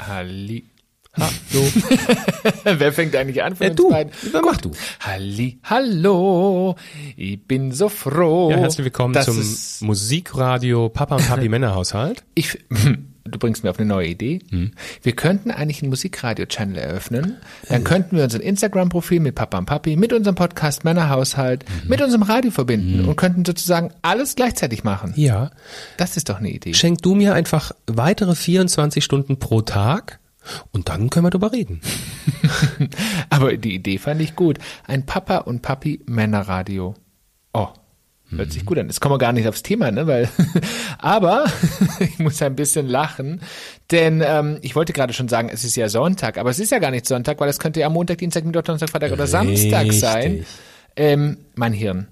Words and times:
Halli. 0.00 0.64
Hallo. 1.16 1.30
Halli. 1.54 1.64
Hallo. 2.64 2.78
Wer 2.78 2.92
fängt 2.92 3.16
eigentlich 3.16 3.42
an 3.42 3.56
von 3.56 3.64
Ja, 3.66 3.70
uns 3.72 3.76
du. 3.80 3.90
beiden? 3.90 4.12
Dann 4.32 4.44
mach 4.44 4.56
du. 4.58 4.70
Halli, 5.00 5.58
hallo. 5.64 6.76
Ich 7.16 7.42
bin 7.46 7.72
so 7.72 7.88
froh. 7.88 8.50
Ja, 8.50 8.58
herzlich 8.58 8.84
willkommen 8.84 9.20
zum 9.22 9.36
Musikradio 9.88 10.88
Papa 10.88 11.16
und 11.16 11.26
Papi 11.26 11.48
Männerhaushalt. 11.50 12.22
Ich, 12.36 12.56
du 13.30 13.38
bringst 13.38 13.64
mir 13.64 13.70
auf 13.70 13.78
eine 13.78 13.86
neue 13.88 14.08
Idee. 14.08 14.40
Hm. 14.50 14.72
Wir 15.02 15.12
könnten 15.12 15.50
eigentlich 15.50 15.82
einen 15.82 15.90
Musikradio-Channel 15.90 16.76
eröffnen. 16.76 17.36
Dann 17.68 17.84
könnten 17.84 18.16
wir 18.16 18.24
unser 18.24 18.42
Instagram-Profil 18.42 19.20
mit 19.20 19.34
Papa 19.34 19.58
und 19.58 19.66
Papi, 19.66 19.96
mit 19.96 20.12
unserem 20.12 20.34
Podcast 20.34 20.84
Männerhaushalt, 20.84 21.64
Mhm. 21.68 21.88
mit 21.88 22.02
unserem 22.02 22.22
Radio 22.22 22.50
verbinden 22.50 23.04
und 23.06 23.16
könnten 23.16 23.44
sozusagen 23.44 23.90
alles 24.02 24.34
gleichzeitig 24.36 24.84
machen. 24.84 25.12
Ja. 25.16 25.50
Das 25.96 26.16
ist 26.16 26.28
doch 26.28 26.38
eine 26.38 26.50
Idee. 26.50 26.74
Schenk 26.74 27.02
du 27.02 27.14
mir 27.14 27.34
einfach 27.34 27.72
weitere 27.86 28.34
24 28.34 29.02
Stunden 29.04 29.38
pro 29.38 29.62
Tag 29.62 30.18
und 30.72 30.88
dann 30.88 31.10
können 31.10 31.26
wir 31.26 31.30
drüber 31.30 31.52
reden. 31.52 31.80
Aber 33.30 33.56
die 33.56 33.74
Idee 33.74 33.98
fand 33.98 34.20
ich 34.20 34.36
gut. 34.36 34.58
Ein 34.86 35.06
Papa 35.06 35.38
und 35.38 35.62
Papi 35.62 36.00
Männerradio. 36.06 36.94
Hört 38.34 38.52
sich 38.52 38.64
gut 38.64 38.78
an. 38.78 38.86
Jetzt 38.86 39.00
kommen 39.00 39.14
wir 39.14 39.18
gar 39.18 39.32
nicht 39.32 39.48
aufs 39.48 39.62
Thema, 39.62 39.90
ne? 39.90 40.06
Weil, 40.06 40.28
aber 40.98 41.46
ich 42.00 42.18
muss 42.18 42.40
ein 42.42 42.56
bisschen 42.56 42.86
lachen, 42.86 43.40
denn 43.90 44.22
ähm, 44.24 44.58
ich 44.62 44.76
wollte 44.76 44.92
gerade 44.92 45.12
schon 45.12 45.28
sagen, 45.28 45.50
es 45.52 45.64
ist 45.64 45.76
ja 45.76 45.88
Sonntag, 45.88 46.38
aber 46.38 46.50
es 46.50 46.58
ist 46.58 46.70
ja 46.70 46.78
gar 46.78 46.90
nicht 46.90 47.06
Sonntag, 47.06 47.40
weil 47.40 47.48
es 47.48 47.58
könnte 47.58 47.80
ja 47.80 47.88
Montag, 47.88 48.18
Dienstag, 48.18 48.44
Mittwoch, 48.44 48.62
Donnerstag, 48.62 48.90
Freitag 48.90 49.12
oder 49.12 49.26
Samstag 49.26 49.82
Richtig. 49.82 50.00
sein. 50.00 50.46
Ähm, 50.96 51.38
mein 51.54 51.72
Hirn. 51.72 52.08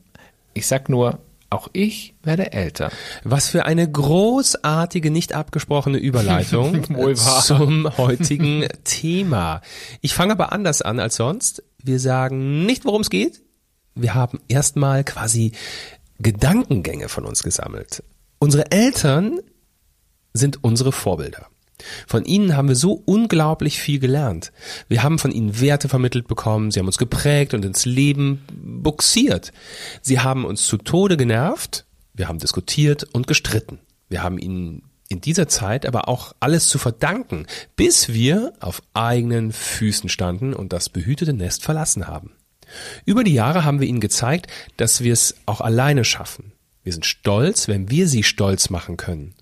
Ich 0.55 0.67
sag 0.67 0.89
nur, 0.89 1.21
auch 1.51 1.69
ich 1.73 2.15
werde 2.23 2.53
älter. 2.53 2.91
Was 3.25 3.49
für 3.49 3.65
eine 3.65 3.91
großartige, 3.91 5.11
nicht 5.11 5.33
abgesprochene 5.35 5.99
Überleitung 5.99 6.85
zum 7.15 7.97
heutigen 7.97 8.67
Thema. 8.85 9.63
Ich 10.03 10.15
fange 10.15 10.33
aber 10.33 10.53
anders 10.53 10.83
an 10.83 11.01
als 11.01 11.17
sonst. 11.17 11.63
Wir 11.83 12.01
sagen 12.01 12.67
nicht, 12.67 12.85
worum 12.85 13.01
es 13.01 13.09
geht. 13.09 13.41
Wir 13.95 14.15
haben 14.15 14.41
erstmal 14.49 15.05
quasi 15.05 15.53
Gedankengänge 16.19 17.09
von 17.09 17.25
uns 17.25 17.43
gesammelt. 17.43 18.03
Unsere 18.39 18.71
Eltern 18.71 19.41
sind 20.33 20.63
unsere 20.63 20.93
Vorbilder. 20.93 21.47
Von 22.07 22.25
ihnen 22.25 22.57
haben 22.57 22.69
wir 22.69 22.75
so 22.75 23.03
unglaublich 23.07 23.79
viel 23.79 24.01
gelernt. 24.01 24.53
Wir 24.89 25.03
haben 25.03 25.19
von 25.19 25.31
ihnen 25.31 25.61
Werte 25.61 25.89
vermittelt 25.89 26.27
bekommen, 26.27 26.71
sie 26.71 26.81
haben 26.81 26.87
uns 26.87 26.99
geprägt 26.99 27.55
und 27.55 27.65
ins 27.65 27.85
Leben 27.85 28.45
buxiert. 28.53 29.53
Sie 30.03 30.19
haben 30.21 30.45
uns 30.45 30.67
zu 30.67 30.77
Tode 30.77 31.17
genervt, 31.17 31.87
wir 32.15 32.29
haben 32.29 32.39
diskutiert 32.39 33.05
und 33.13 33.27
gestritten. 33.27 33.79
Wir 34.09 34.23
haben 34.23 34.39
ihnen 34.39 34.83
in 35.09 35.21
dieser 35.21 35.49
Zeit 35.49 35.87
aber 35.87 36.09
auch 36.09 36.35
alles 36.41 36.69
zu 36.69 36.79
verdanken, 36.79 37.47
bis 37.77 38.09
wir 38.13 38.53
auf 38.61 38.83
eigenen 38.93 39.53
Füßen 39.53 40.09
standen 40.09 40.55
und 40.55 40.73
das 40.73 40.89
behütete 40.89 41.33
Nest 41.33 41.63
verlassen 41.63 42.09
haben. 42.09 42.33
Über 43.05 43.25
die 43.25 43.35
Jahre 43.35 43.65
haben 43.65 43.81
wir 43.81 43.89
ihnen 43.89 44.01
gezeigt, 44.01 44.47
dass 44.77 45.03
wir 45.03 45.13
es 45.13 45.35
auch 45.47 45.61
alleine 45.61 46.05
schaffen. 46.05 46.53
Wir 46.83 46.93
sind 46.93 47.07
stolz, 47.07 47.69
wenn 47.69 47.91
wir 47.91 48.09
sie 48.09 48.23
stolz 48.23 48.71
machen 48.71 48.97
können. 48.97 49.35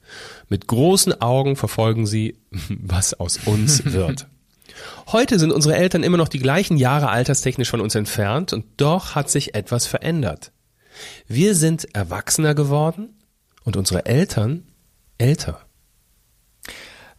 Mit 0.48 0.66
großen 0.66 1.20
Augen 1.20 1.56
verfolgen 1.56 2.06
sie, 2.06 2.38
was 2.68 3.14
aus 3.14 3.38
uns 3.44 3.84
wird. 3.92 4.26
Heute 5.08 5.38
sind 5.38 5.52
unsere 5.52 5.76
Eltern 5.76 6.02
immer 6.02 6.16
noch 6.16 6.28
die 6.28 6.40
gleichen 6.40 6.76
Jahre 6.76 7.08
alterstechnisch 7.08 7.70
von 7.70 7.80
uns 7.80 7.94
entfernt 7.94 8.52
und 8.52 8.66
doch 8.76 9.14
hat 9.14 9.30
sich 9.30 9.54
etwas 9.54 9.86
verändert. 9.86 10.52
Wir 11.28 11.54
sind 11.54 11.94
erwachsener 11.94 12.54
geworden 12.54 13.10
und 13.64 13.76
unsere 13.76 14.06
Eltern 14.06 14.64
älter. 15.18 15.60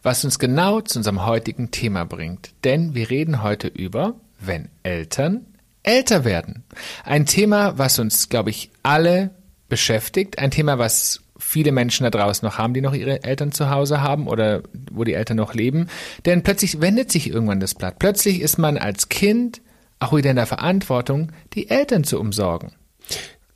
Was 0.02 0.24
uns 0.24 0.38
genau 0.38 0.80
zu 0.80 0.98
unserem 0.98 1.24
heutigen 1.26 1.70
Thema 1.70 2.04
bringt. 2.04 2.52
Denn 2.64 2.94
wir 2.94 3.10
reden 3.10 3.42
heute 3.42 3.68
über, 3.68 4.14
wenn 4.38 4.68
Eltern 4.82 5.46
älter 5.82 6.24
werden. 6.24 6.64
Ein 7.04 7.26
Thema, 7.26 7.78
was 7.78 7.98
uns, 7.98 8.28
glaube 8.28 8.50
ich, 8.50 8.70
alle 8.82 9.30
beschäftigt. 9.68 10.38
Ein 10.38 10.50
Thema, 10.50 10.78
was 10.78 11.22
viele 11.38 11.72
Menschen 11.72 12.04
da 12.04 12.10
draußen 12.10 12.46
noch 12.46 12.58
haben, 12.58 12.74
die 12.74 12.80
noch 12.80 12.94
ihre 12.94 13.22
Eltern 13.22 13.52
zu 13.52 13.70
Hause 13.70 14.00
haben 14.00 14.26
oder 14.26 14.62
wo 14.90 15.04
die 15.04 15.14
Eltern 15.14 15.36
noch 15.36 15.54
leben. 15.54 15.88
Denn 16.26 16.42
plötzlich 16.42 16.80
wendet 16.80 17.12
sich 17.12 17.30
irgendwann 17.30 17.60
das 17.60 17.74
Blatt. 17.74 17.98
Plötzlich 17.98 18.40
ist 18.40 18.58
man 18.58 18.76
als 18.76 19.08
Kind 19.08 19.60
auch 20.00 20.14
wieder 20.14 20.30
in 20.30 20.36
der 20.36 20.46
Verantwortung, 20.46 21.32
die 21.54 21.70
Eltern 21.70 22.04
zu 22.04 22.20
umsorgen. 22.20 22.72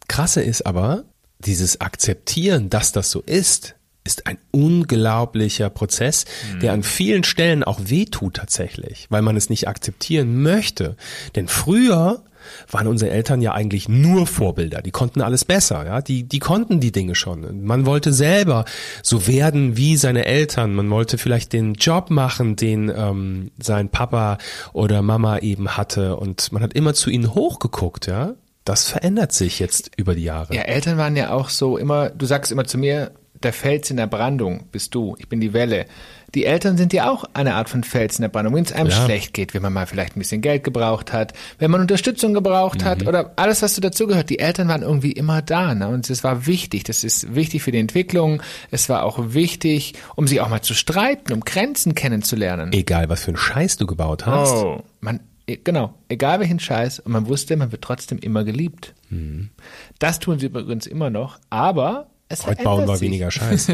Krasse 0.09 0.43
ist 0.43 0.66
aber, 0.66 1.04
dieses 1.39 1.81
Akzeptieren, 1.81 2.71
dass 2.71 2.93
das 2.93 3.10
so 3.10 3.21
ist, 3.21 3.75
ist 4.04 4.26
ein 4.26 4.38
unglaublicher 4.50 5.70
Prozess, 5.70 6.24
der 6.60 6.72
an 6.72 6.82
vielen 6.82 7.24
Stellen 7.24 7.62
auch 7.62 7.80
wehtut 7.84 8.34
tatsächlich, 8.34 9.06
weil 9.10 9.22
man 9.22 9.36
es 9.36 9.48
nicht 9.48 9.68
akzeptieren 9.68 10.42
möchte. 10.42 10.96
Denn 11.36 11.48
früher 11.48 12.22
waren 12.70 12.86
unsere 12.86 13.10
Eltern 13.10 13.41
ja 13.41 13.52
eigentlich 13.52 13.88
nur 13.88 14.26
Vorbilder. 14.26 14.82
Die 14.82 14.91
konnten 14.91 15.20
alles 15.20 15.44
besser, 15.44 15.84
ja. 15.86 16.00
Die, 16.00 16.24
die 16.24 16.38
konnten 16.38 16.80
die 16.80 16.92
Dinge 16.92 17.14
schon. 17.14 17.64
Man 17.64 17.86
wollte 17.86 18.12
selber 18.12 18.64
so 19.02 19.26
werden 19.26 19.76
wie 19.76 19.96
seine 19.96 20.26
Eltern. 20.26 20.74
Man 20.74 20.91
wollte 20.91 21.18
vielleicht 21.18 21.52
den 21.52 21.74
Job 21.74 22.10
machen, 22.10 22.56
den 22.56 22.92
ähm, 22.94 23.50
sein 23.58 23.88
Papa 23.88 24.38
oder 24.72 25.02
Mama 25.02 25.38
eben 25.38 25.76
hatte. 25.76 26.16
Und 26.16 26.52
man 26.52 26.62
hat 26.62 26.74
immer 26.74 26.94
zu 26.94 27.10
ihnen 27.10 27.34
hochgeguckt, 27.34 28.06
ja. 28.06 28.34
Das 28.64 28.88
verändert 28.88 29.32
sich 29.32 29.58
jetzt 29.58 29.91
über 29.96 30.14
die 30.14 30.22
Jahre. 30.22 30.54
Ja, 30.54 30.62
Eltern 30.62 30.96
waren 30.96 31.16
ja 31.16 31.32
auch 31.32 31.48
so 31.48 31.76
immer, 31.76 32.10
du 32.10 32.26
sagst 32.26 32.52
immer 32.52 32.64
zu 32.64 32.78
mir, 32.78 33.10
der 33.44 33.53
Fels 33.53 33.91
in 33.91 33.97
der 33.97 34.06
Brandung 34.06 34.64
bist 34.72 34.94
du, 34.94 35.14
ich 35.19 35.28
bin 35.28 35.41
die 35.41 35.53
Welle. 35.53 35.86
Die 36.34 36.47
Eltern 36.47 36.78
sind 36.78 36.94
ja 36.94 37.10
auch 37.10 37.25
eine 37.34 37.56
Art 37.56 37.69
von 37.69 37.84
Fels 37.84 38.16
in 38.19 38.22
der 38.22 38.30
Brandung. 38.30 38.54
Wenn 38.54 38.64
es 38.64 38.72
einem 38.72 38.88
Klar. 38.88 39.04
schlecht 39.04 39.34
geht, 39.34 39.53
wenn 39.53 39.60
man 39.60 39.72
mal 39.75 39.86
vielleicht 39.86 40.16
ein 40.16 40.19
bisschen 40.20 40.41
Geld 40.41 40.64
gebraucht 40.64 41.12
hat, 41.12 41.34
wenn 41.58 41.70
man 41.70 41.82
Unterstützung 41.82 42.32
gebraucht 42.32 42.80
Mhm. 42.80 42.84
hat 42.86 43.06
oder 43.06 43.32
alles, 43.36 43.60
was 43.60 43.75
so 43.75 43.82
dazugehört. 43.82 44.30
Die 44.30 44.38
Eltern 44.38 44.66
waren 44.69 44.80
irgendwie 44.80 45.12
immer 45.12 45.42
da 45.42 45.75
ne? 45.75 45.88
und 45.88 46.08
es 46.08 46.25
war 46.25 46.47
wichtig. 46.47 46.84
Das 46.84 47.04
ist 47.04 47.34
wichtig 47.34 47.62
für 47.62 47.70
die 47.70 47.78
Entwicklung. 47.80 48.41
Es 48.70 48.88
war 48.88 49.03
auch 49.03 49.19
wichtig, 49.34 49.92
um 50.16 50.26
sich 50.26 50.41
auch 50.41 50.48
mal 50.48 50.62
zu 50.62 50.72
streiten, 50.72 51.34
um 51.34 51.41
Grenzen 51.41 51.94
kennenzulernen. 51.94 52.72
Egal, 52.72 53.10
was 53.10 53.24
für 53.24 53.28
einen 53.28 53.36
Scheiß 53.36 53.76
du 53.76 53.86
gebaut 53.86 54.24
hast. 54.24 54.53
Oh, 54.54 54.82
man, 55.03 55.20
e- 55.47 55.59
genau, 55.62 55.92
egal 56.09 56.41
welchen 56.41 56.60
Scheiß, 56.60 57.00
und 57.00 57.12
man 57.12 57.26
wusste, 57.28 57.56
man 57.59 57.72
wird 57.72 57.82
trotzdem 57.82 58.16
immer 58.19 58.42
geliebt. 58.44 58.94
Das 59.98 60.19
tun 60.19 60.38
sie 60.38 60.47
übrigens 60.47 60.86
immer 60.86 61.10
noch, 61.10 61.38
aber 61.50 62.06
es 62.32 62.43
Mhm. 62.44 62.50
Heute 62.50 62.62
bauen 62.65 62.87
wir 62.88 62.97
sich. 62.97 63.06
weniger 63.06 63.31
Scheiß. 63.31 63.69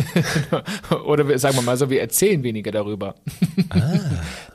Oder 1.07 1.29
wir, 1.29 1.39
sagen 1.39 1.57
wir 1.57 1.63
mal 1.63 1.77
so, 1.77 1.89
wir 1.91 2.01
erzählen 2.01 2.43
weniger 2.43 2.71
darüber. 2.71 3.15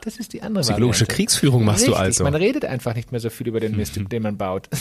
Das 0.02 0.16
ist 0.18 0.32
die 0.32 0.42
andere 0.42 0.60
Ah. 0.60 0.64
Psychologische 0.64 1.00
Variante. 1.02 1.14
Kriegsführung 1.16 1.64
machst 1.64 1.86
du 1.86 1.90
Richtig, 1.92 2.04
also. 2.04 2.24
Man 2.24 2.34
redet 2.34 2.64
einfach 2.64 2.94
nicht 2.94 3.10
mehr 3.12 3.20
so 3.20 3.30
viel 3.30 3.48
über 3.48 3.60
den 3.60 3.76
Mist, 3.76 3.98
den 4.10 4.22
man 4.22 4.36
baut. 4.36 4.68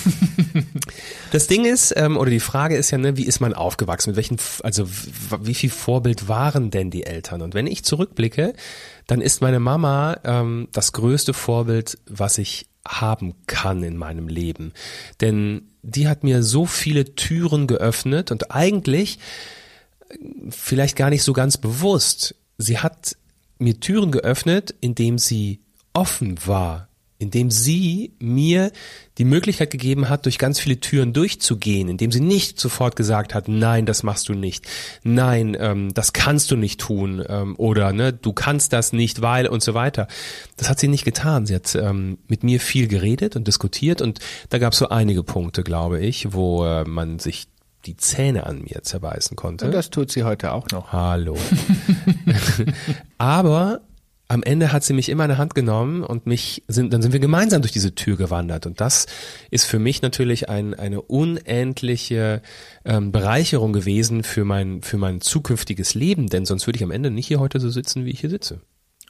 Das 1.32 1.48
Ding 1.48 1.66
ist, 1.66 1.94
ähm, 1.98 2.16
oder 2.18 2.30
die 2.30 2.40
Frage 2.40 2.76
ist 2.76 2.92
ja, 2.92 3.00
ne, 3.00 3.18
wie 3.18 3.24
ist 3.24 3.40
man 3.40 3.54
aufgewachsen? 3.56 4.12
Mit 4.12 4.18
welchen, 4.18 4.38
also 4.62 4.88
wie 5.42 5.56
viel 5.56 5.72
Vorbild 5.72 6.28
waren 6.28 6.70
denn 6.70 6.92
die 6.92 7.06
Eltern? 7.06 7.42
Und 7.42 7.56
wenn 7.56 7.66
ich 7.66 7.84
zurückblicke, 7.84 8.54
dann 9.08 9.20
ist 9.20 9.42
meine 9.42 9.60
Mama 9.60 10.18
ähm, 10.24 10.68
das 10.72 10.92
größte 10.94 11.34
Vorbild, 11.34 11.98
was 12.08 12.38
ich 12.38 12.68
haben 12.88 13.36
kann 13.48 13.84
in 13.84 13.98
meinem 13.98 14.28
Leben. 14.28 14.74
Denn 15.22 15.70
die 15.82 16.08
hat 16.08 16.24
mir 16.24 16.44
so 16.44 16.66
viele 16.66 17.16
Türen 17.16 17.68
geöffnet 17.68 18.32
und 18.32 18.52
eigentlich 18.52 19.20
äh, 20.10 20.18
vielleicht 20.50 20.96
gar 20.96 21.10
nicht 21.10 21.24
so 21.24 21.34
ganz 21.34 21.58
bewusst. 21.58 22.36
Sie 22.58 22.80
hat 22.80 23.16
mir 23.58 23.80
Türen 23.80 24.12
geöffnet, 24.12 24.76
indem 24.82 25.18
sie 25.18 25.62
offen 25.94 26.46
war, 26.46 26.90
indem 27.24 27.50
sie 27.50 28.14
mir 28.20 28.72
die 29.18 29.26
Möglichkeit 29.26 29.72
gegeben 29.72 30.10
hat, 30.10 30.26
durch 30.26 30.38
ganz 30.38 30.60
viele 30.60 30.80
Türen 30.80 31.14
durchzugehen, 31.14 31.88
indem 31.88 32.12
sie 32.12 32.20
nicht 32.20 32.60
sofort 32.60 32.96
gesagt 32.96 33.34
hat, 33.34 33.48
nein, 33.48 33.86
das 33.86 34.04
machst 34.04 34.30
du 34.30 34.34
nicht, 34.34 34.68
nein, 35.04 35.56
ähm, 35.60 35.94
das 35.94 36.14
kannst 36.14 36.52
du 36.52 36.56
nicht 36.56 36.80
tun 36.80 37.24
ähm, 37.28 37.56
oder 37.58 37.94
ne, 37.94 38.14
du 38.14 38.34
kannst 38.34 38.74
das 38.74 38.94
nicht, 38.94 39.22
weil 39.22 39.48
und 39.48 39.64
so 39.64 39.74
weiter. 39.74 40.08
Das 40.58 40.70
hat 40.70 40.80
sie 40.80 40.88
nicht 40.88 41.06
getan. 41.06 41.46
Sie 41.46 41.56
hat 41.56 41.74
ähm, 41.76 42.18
mit 42.28 42.44
mir 42.44 42.60
viel 42.60 42.88
geredet 42.88 43.36
und 43.36 43.48
diskutiert 43.48 44.02
und 44.02 44.20
da 44.50 44.58
gab 44.60 44.74
es 44.74 44.80
so 44.80 44.90
einige 44.90 45.24
Punkte, 45.24 45.64
glaube 45.64 46.00
ich, 46.00 46.34
wo 46.34 46.66
äh, 46.66 46.84
man 46.84 47.20
sich 47.20 47.48
die 47.86 47.98
Zähne 47.98 48.46
an 48.46 48.62
mir 48.62 48.82
zerbeißen 48.82 49.36
konnte. 49.36 49.66
Und 49.66 49.74
das 49.74 49.90
tut 49.90 50.12
sie 50.12 50.24
heute 50.24 50.54
auch 50.54 50.70
noch. 50.72 50.92
Hallo. 50.92 51.38
Aber 53.18 53.82
am 54.34 54.42
Ende 54.42 54.72
hat 54.72 54.84
sie 54.84 54.94
mich 54.94 55.10
immer 55.10 55.26
in 55.26 55.30
der 55.30 55.38
Hand 55.38 55.54
genommen 55.54 56.04
und 56.04 56.26
mich 56.26 56.64
sind, 56.68 56.92
dann 56.92 57.04
sind 57.04 57.14
wir 57.14 57.20
gemeinsam 57.20 57.62
durch 57.62 57.72
diese 57.72 57.94
Tür 57.94 58.18
gewandert. 58.18 58.66
Und 58.66 58.82
das 58.82 59.06
ist 59.52 59.66
für 59.66 59.78
mich 59.78 60.02
natürlich 60.02 60.50
ein, 60.50 60.74
eine 60.74 61.04
unendliche 61.04 62.42
ähm, 62.84 63.12
Bereicherung 63.12 63.74
gewesen 63.74 64.24
für 64.24 64.44
mein, 64.44 64.82
für 64.82 64.98
mein 64.98 65.22
zukünftiges 65.22 65.94
Leben, 65.94 66.28
denn 66.28 66.46
sonst 66.46 66.66
würde 66.66 66.78
ich 66.78 66.84
am 66.84 66.90
Ende 66.90 67.12
nicht 67.12 67.28
hier 67.28 67.40
heute 67.40 67.60
so 67.60 67.70
sitzen, 67.70 68.06
wie 68.06 68.10
ich 68.10 68.22
hier 68.22 68.32
sitze. 68.32 68.62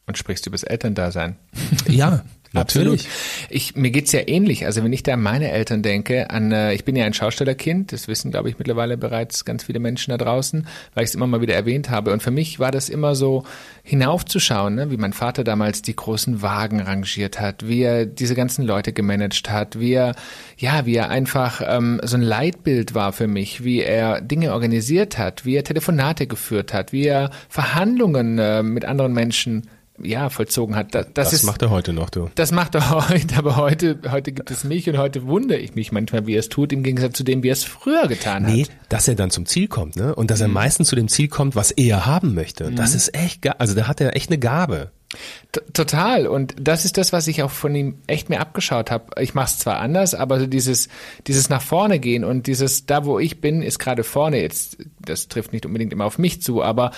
Und 0.06 0.18
sprichst 0.18 0.46
über 0.46 0.56
das 0.56 0.64
Elterndasein. 0.64 1.38
Ja, 1.88 2.26
Absolut. 2.54 3.00
Natürlich. 3.00 3.08
Ich, 3.50 3.76
mir 3.76 3.92
geht's 3.92 4.12
ja 4.12 4.22
ähnlich. 4.28 4.66
Also 4.66 4.84
wenn 4.84 4.94
ich 4.94 5.04
da 5.04 5.14
an 5.14 5.22
meine 5.22 5.52
Eltern 5.52 5.82
denke, 5.82 6.30
an 6.30 6.52
äh, 6.52 6.74
ich 6.74 6.86
bin 6.86 6.96
ja 6.96 7.06
ein 7.06 7.14
Schaustellerkind, 7.14 7.92
das 7.92 8.08
wissen, 8.08 8.32
glaube 8.32 8.50
ich, 8.50 8.60
mittlerweile 8.60 8.96
bereits 8.98 9.44
ganz 9.44 9.64
viele 9.64 9.80
Menschen 9.80 10.12
da 10.12 10.18
draußen, 10.18 10.68
weil 10.94 11.04
ich 11.04 11.10
es 11.10 11.16
immer 11.16 11.28
mal 11.28 11.42
wieder 11.42 11.56
erwähnt 11.56 11.90
habe. 11.90 12.12
Und 12.12 12.22
für 12.22 12.32
mich 12.32 12.60
war 12.60 12.72
das 12.72 12.90
immer 12.90 13.16
so, 13.16 13.44
hinaufzuschauen, 13.86 14.76
ne? 14.76 14.92
wie 14.92 14.98
mein 14.98 15.12
Vater 15.12 15.44
damals 15.44 15.82
die 15.82 15.96
großen 15.96 16.42
Wagen 16.42 16.80
rangiert 16.80 17.42
hat, 17.42 17.68
wie 17.68 17.82
er 17.82 18.06
diese 18.06 18.34
ganzen 18.34 18.66
Leute 18.66 18.94
gemanagt 18.94 19.50
hat, 19.50 19.78
wie 19.78 19.94
er, 19.94 20.16
ja, 20.58 20.86
wie 20.86 20.96
er 20.96 21.10
einfach 21.10 21.62
ähm, 21.66 22.00
so 22.04 22.16
ein 22.16 22.22
Leitbild 22.22 22.96
war 22.96 23.12
für 23.12 23.28
mich, 23.28 23.66
wie 23.66 23.82
er 23.82 24.22
Dinge 24.22 24.54
organisiert 24.54 25.18
hat, 25.18 25.44
wie 25.44 25.56
er 25.56 25.66
Telefonate 25.66 26.28
geführt 26.28 26.74
hat, 26.74 26.94
wie 26.94 27.06
er 27.06 27.30
Verhandlungen 27.50 28.40
äh, 28.40 28.64
mit 28.64 28.86
anderen 28.86 29.14
Menschen 29.14 29.68
ja, 30.02 30.30
vollzogen 30.30 30.76
hat. 30.76 30.96
Das, 30.96 31.08
Das, 31.14 31.34
ist, 31.34 31.44
macht 31.44 31.62
er 31.62 31.70
heute 31.70 31.94
noch, 31.94 32.10
du. 32.10 32.30
das 32.36 32.52
macht 32.52 32.76
er 32.76 32.90
heute, 33.10 33.36
aber 33.38 33.56
heute, 33.58 34.00
heute 34.10 34.32
gibt 34.32 34.50
es 34.52 34.64
mich 34.64 34.90
und 34.90 34.98
heute 34.98 35.28
wundere 35.28 35.60
ich 35.60 35.76
mich 35.76 35.92
manchmal, 35.92 36.26
wie 36.28 36.34
er 36.36 36.40
es 36.40 36.50
tut, 36.50 36.74
im 36.74 36.84
Gegensatz 36.84 37.16
zu 37.18 37.24
dem, 37.24 37.44
wie 37.44 37.50
er 37.50 37.54
es 37.54 37.64
früher 37.64 38.08
getan 38.08 38.44
Nee, 38.44 38.64
hat. 38.64 38.72
dass 38.90 39.08
er 39.08 39.16
dann 39.16 39.30
zum 39.30 39.46
Ziel 39.46 39.68
kommt, 39.68 39.96
ne? 39.96 40.16
Und 40.16 40.32
dass 40.32 40.40
Mhm. 40.40 40.46
er 40.46 40.50
meistens 40.50 40.88
zu 40.90 40.96
dem 40.96 41.08
Ziel 41.08 41.28
kommt, 41.28 41.56
was 41.56 41.72
er 41.72 42.06
haben 42.06 42.34
möchte. 42.34 42.72
Das 42.72 42.96
ist 42.96 43.16
echt, 43.16 43.48
also 43.60 43.76
da 43.76 43.88
hat 43.88 44.02
er 44.02 44.16
echt 44.16 44.30
eine 44.30 44.40
Gabe. 44.40 44.92
Total. 45.74 46.26
Und 46.26 46.56
das 46.60 46.84
ist 46.84 46.98
das, 46.98 47.14
was 47.14 47.28
ich 47.28 47.44
auch 47.44 47.52
von 47.52 47.76
ihm 47.76 48.00
echt 48.08 48.30
mir 48.30 48.40
abgeschaut 48.40 48.90
habe. 48.90 49.22
Ich 49.22 49.34
mache 49.36 49.48
es 49.48 49.60
zwar 49.60 49.80
anders, 49.80 50.16
aber 50.16 50.40
so 50.40 50.48
dieses, 50.48 50.90
dieses 51.28 51.50
nach 51.50 51.62
vorne 51.62 52.00
gehen 52.00 52.24
und 52.24 52.48
dieses, 52.48 52.86
da 52.86 53.06
wo 53.06 53.20
ich 53.20 53.40
bin, 53.40 53.62
ist 53.62 53.78
gerade 53.78 54.04
vorne. 54.04 54.42
Jetzt, 54.42 54.78
das 55.00 55.28
trifft 55.28 55.54
nicht 55.54 55.66
unbedingt 55.66 55.94
immer 55.94 56.06
auf 56.06 56.18
mich 56.18 56.42
zu, 56.42 56.64
aber 56.64 56.92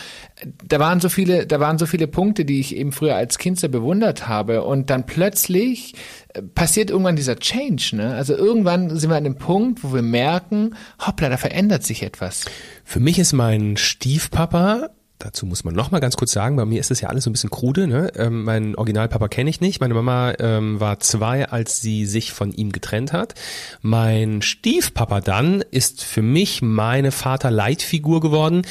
da 0.64 0.80
waren 0.80 1.02
so 1.02 1.10
viele, 1.10 1.46
da 1.46 1.60
waren 1.60 1.78
so 1.78 1.86
viele 1.86 2.08
Punkte, 2.08 2.46
die 2.46 2.60
ich 2.60 2.76
eben 2.76 2.92
früher 2.92 3.16
als 3.16 3.38
Kind 3.38 3.60
so 3.60 3.68
bewundert 3.68 4.28
habe. 4.28 4.64
Und 4.64 4.90
dann 4.90 5.06
plötzlich 5.06 5.96
äh, 6.34 6.42
passiert 6.42 6.90
irgendwann 6.90 7.16
dieser 7.18 7.38
Change. 7.38 7.98
Ne? 7.98 8.16
Also 8.16 8.36
irgendwann 8.36 8.98
sind 8.98 9.10
wir 9.10 9.18
an 9.18 9.26
dem 9.26 9.38
Punkt, 9.38 9.84
wo 9.84 9.94
wir 9.94 10.02
merken, 10.02 10.76
hoppla, 11.06 11.30
da 11.30 11.38
verändert 11.38 11.84
sich 11.84 12.04
etwas. 12.04 12.46
Für 12.86 13.00
mich 13.00 13.20
ist 13.20 13.34
mein 13.34 13.76
Stiefpapa, 13.78 14.92
dazu 15.20 15.46
muss 15.46 15.64
man 15.64 15.74
noch 15.74 15.92
mal 15.92 16.00
ganz 16.00 16.18
kurz 16.18 16.32
sagen, 16.32 16.56
bei 16.56 16.66
mir 16.66 16.80
ist 16.80 16.92
das 16.92 17.02
ja 17.02 17.10
alles 17.10 17.24
so 17.24 17.30
ein 17.30 17.34
bisschen 17.34 17.50
krude. 17.50 17.88
Ne? 17.88 18.12
Ähm, 18.16 18.44
mein 18.44 18.76
Originalpapa 18.76 19.28
kenne 19.28 19.50
ich 19.50 19.62
nicht. 19.62 19.80
Meine 19.80 19.94
Mama 19.94 20.34
ähm, 20.40 20.80
war 20.80 21.00
zwei, 21.00 21.48
als 21.50 21.82
sie 21.82 22.06
sich 22.06 22.34
von 22.34 22.52
ihm 22.52 22.72
getrennt 22.72 23.14
hat. 23.14 23.34
Mein 23.82 24.42
Stiefpapa 24.42 25.22
dann 25.22 25.62
ist 25.72 26.04
für 26.04 26.22
mich 26.22 26.62
meine 26.62 27.12
Vaterleitfigur 27.12 28.22
geworden. 28.22 28.64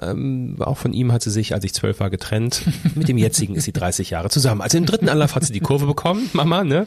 Ähm, 0.00 0.56
auch 0.60 0.76
von 0.76 0.92
ihm 0.92 1.12
hat 1.12 1.22
sie 1.22 1.30
sich, 1.30 1.54
als 1.54 1.64
ich 1.64 1.74
zwölf 1.74 2.00
war, 2.00 2.10
getrennt. 2.10 2.62
Mit 2.94 3.08
dem 3.08 3.18
jetzigen 3.18 3.54
ist 3.54 3.64
sie 3.64 3.72
30 3.72 4.10
Jahre 4.10 4.30
zusammen. 4.30 4.60
Also 4.60 4.78
im 4.78 4.86
dritten 4.86 5.08
Anlauf 5.08 5.34
hat 5.34 5.44
sie 5.44 5.52
die 5.52 5.60
Kurve 5.60 5.86
bekommen, 5.86 6.28
Mama, 6.32 6.64
ne? 6.64 6.86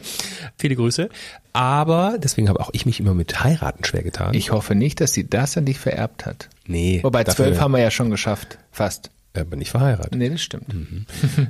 Viele 0.58 0.76
Grüße. 0.76 1.08
Aber 1.52 2.16
deswegen 2.18 2.48
habe 2.48 2.60
auch 2.60 2.70
ich 2.72 2.86
mich 2.86 3.00
immer 3.00 3.14
mit 3.14 3.42
heiraten 3.44 3.84
schwer 3.84 4.02
getan. 4.02 4.34
Ich 4.34 4.52
hoffe 4.52 4.74
nicht, 4.74 5.00
dass 5.00 5.12
sie 5.12 5.28
das 5.28 5.56
an 5.56 5.64
dich 5.66 5.78
vererbt 5.78 6.26
hat. 6.26 6.48
nee. 6.66 7.00
Wobei 7.02 7.24
zwölf 7.24 7.60
haben 7.60 7.72
wir 7.72 7.80
ja 7.80 7.90
schon 7.90 8.10
geschafft. 8.10 8.58
Fast. 8.70 9.10
Bin 9.32 9.60
ich 9.60 9.70
verheiratet. 9.70 10.14
Nee, 10.14 10.28
das 10.28 10.42
stimmt. 10.42 10.66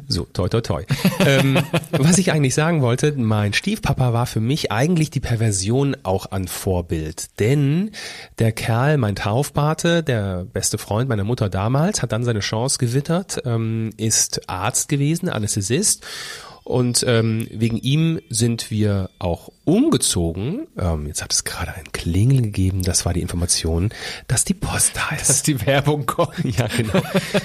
So, 0.09 0.25
toi, 0.33 0.49
toi, 0.49 0.61
toi. 0.61 0.85
ähm, 1.21 1.59
was 1.91 2.19
ich 2.19 2.33
eigentlich 2.33 2.55
sagen 2.55 2.81
wollte, 2.83 3.13
mein 3.13 3.53
Stiefpapa 3.53 4.13
war 4.13 4.27
für 4.27 4.41
mich 4.41 4.71
eigentlich 4.71 5.11
die 5.11 5.21
Perversion 5.21 5.97
auch 6.03 6.31
an 6.31 6.47
Vorbild. 6.47 7.41
Denn 7.41 7.91
der 8.39 8.53
Kerl, 8.53 8.99
mein 8.99 9.17
Taufpate, 9.17 10.03
der 10.03 10.45
beste 10.45 10.79
Freund 10.79 11.09
meiner 11.09 11.25
Mutter 11.25 11.49
damals, 11.49 12.03
hat 12.03 12.13
dann 12.13 12.25
seine 12.25 12.41
Chance 12.41 12.79
gewittert, 12.79 13.43
ähm, 13.45 13.91
ist 13.97 14.49
Arzt 14.49 14.89
gewesen, 14.89 15.29
Anästhesist. 15.29 16.05
Und 16.65 17.05
ähm, 17.09 17.49
wegen 17.51 17.79
ihm 17.79 18.21
sind 18.31 18.71
wir 18.71 19.11
auch 19.19 19.49
umgezogen. 19.65 20.67
Ähm, 20.79 21.07
jetzt 21.07 21.23
hat 21.23 21.33
es 21.33 21.45
gerade 21.45 21.75
ein 21.75 21.93
Klingeln 21.93 22.43
gegeben. 22.43 22.83
Das 22.83 23.05
war 23.07 23.13
die 23.13 23.21
Information, 23.21 23.91
dass 24.27 24.45
die 24.45 24.55
Post 24.55 24.93
da 24.95 25.15
ist. 25.15 25.29
Dass 25.29 25.43
die 25.43 25.65
Werbung 25.67 26.07
kommt. 26.07 26.33
Ja, 26.53 26.67
genau. 26.67 27.01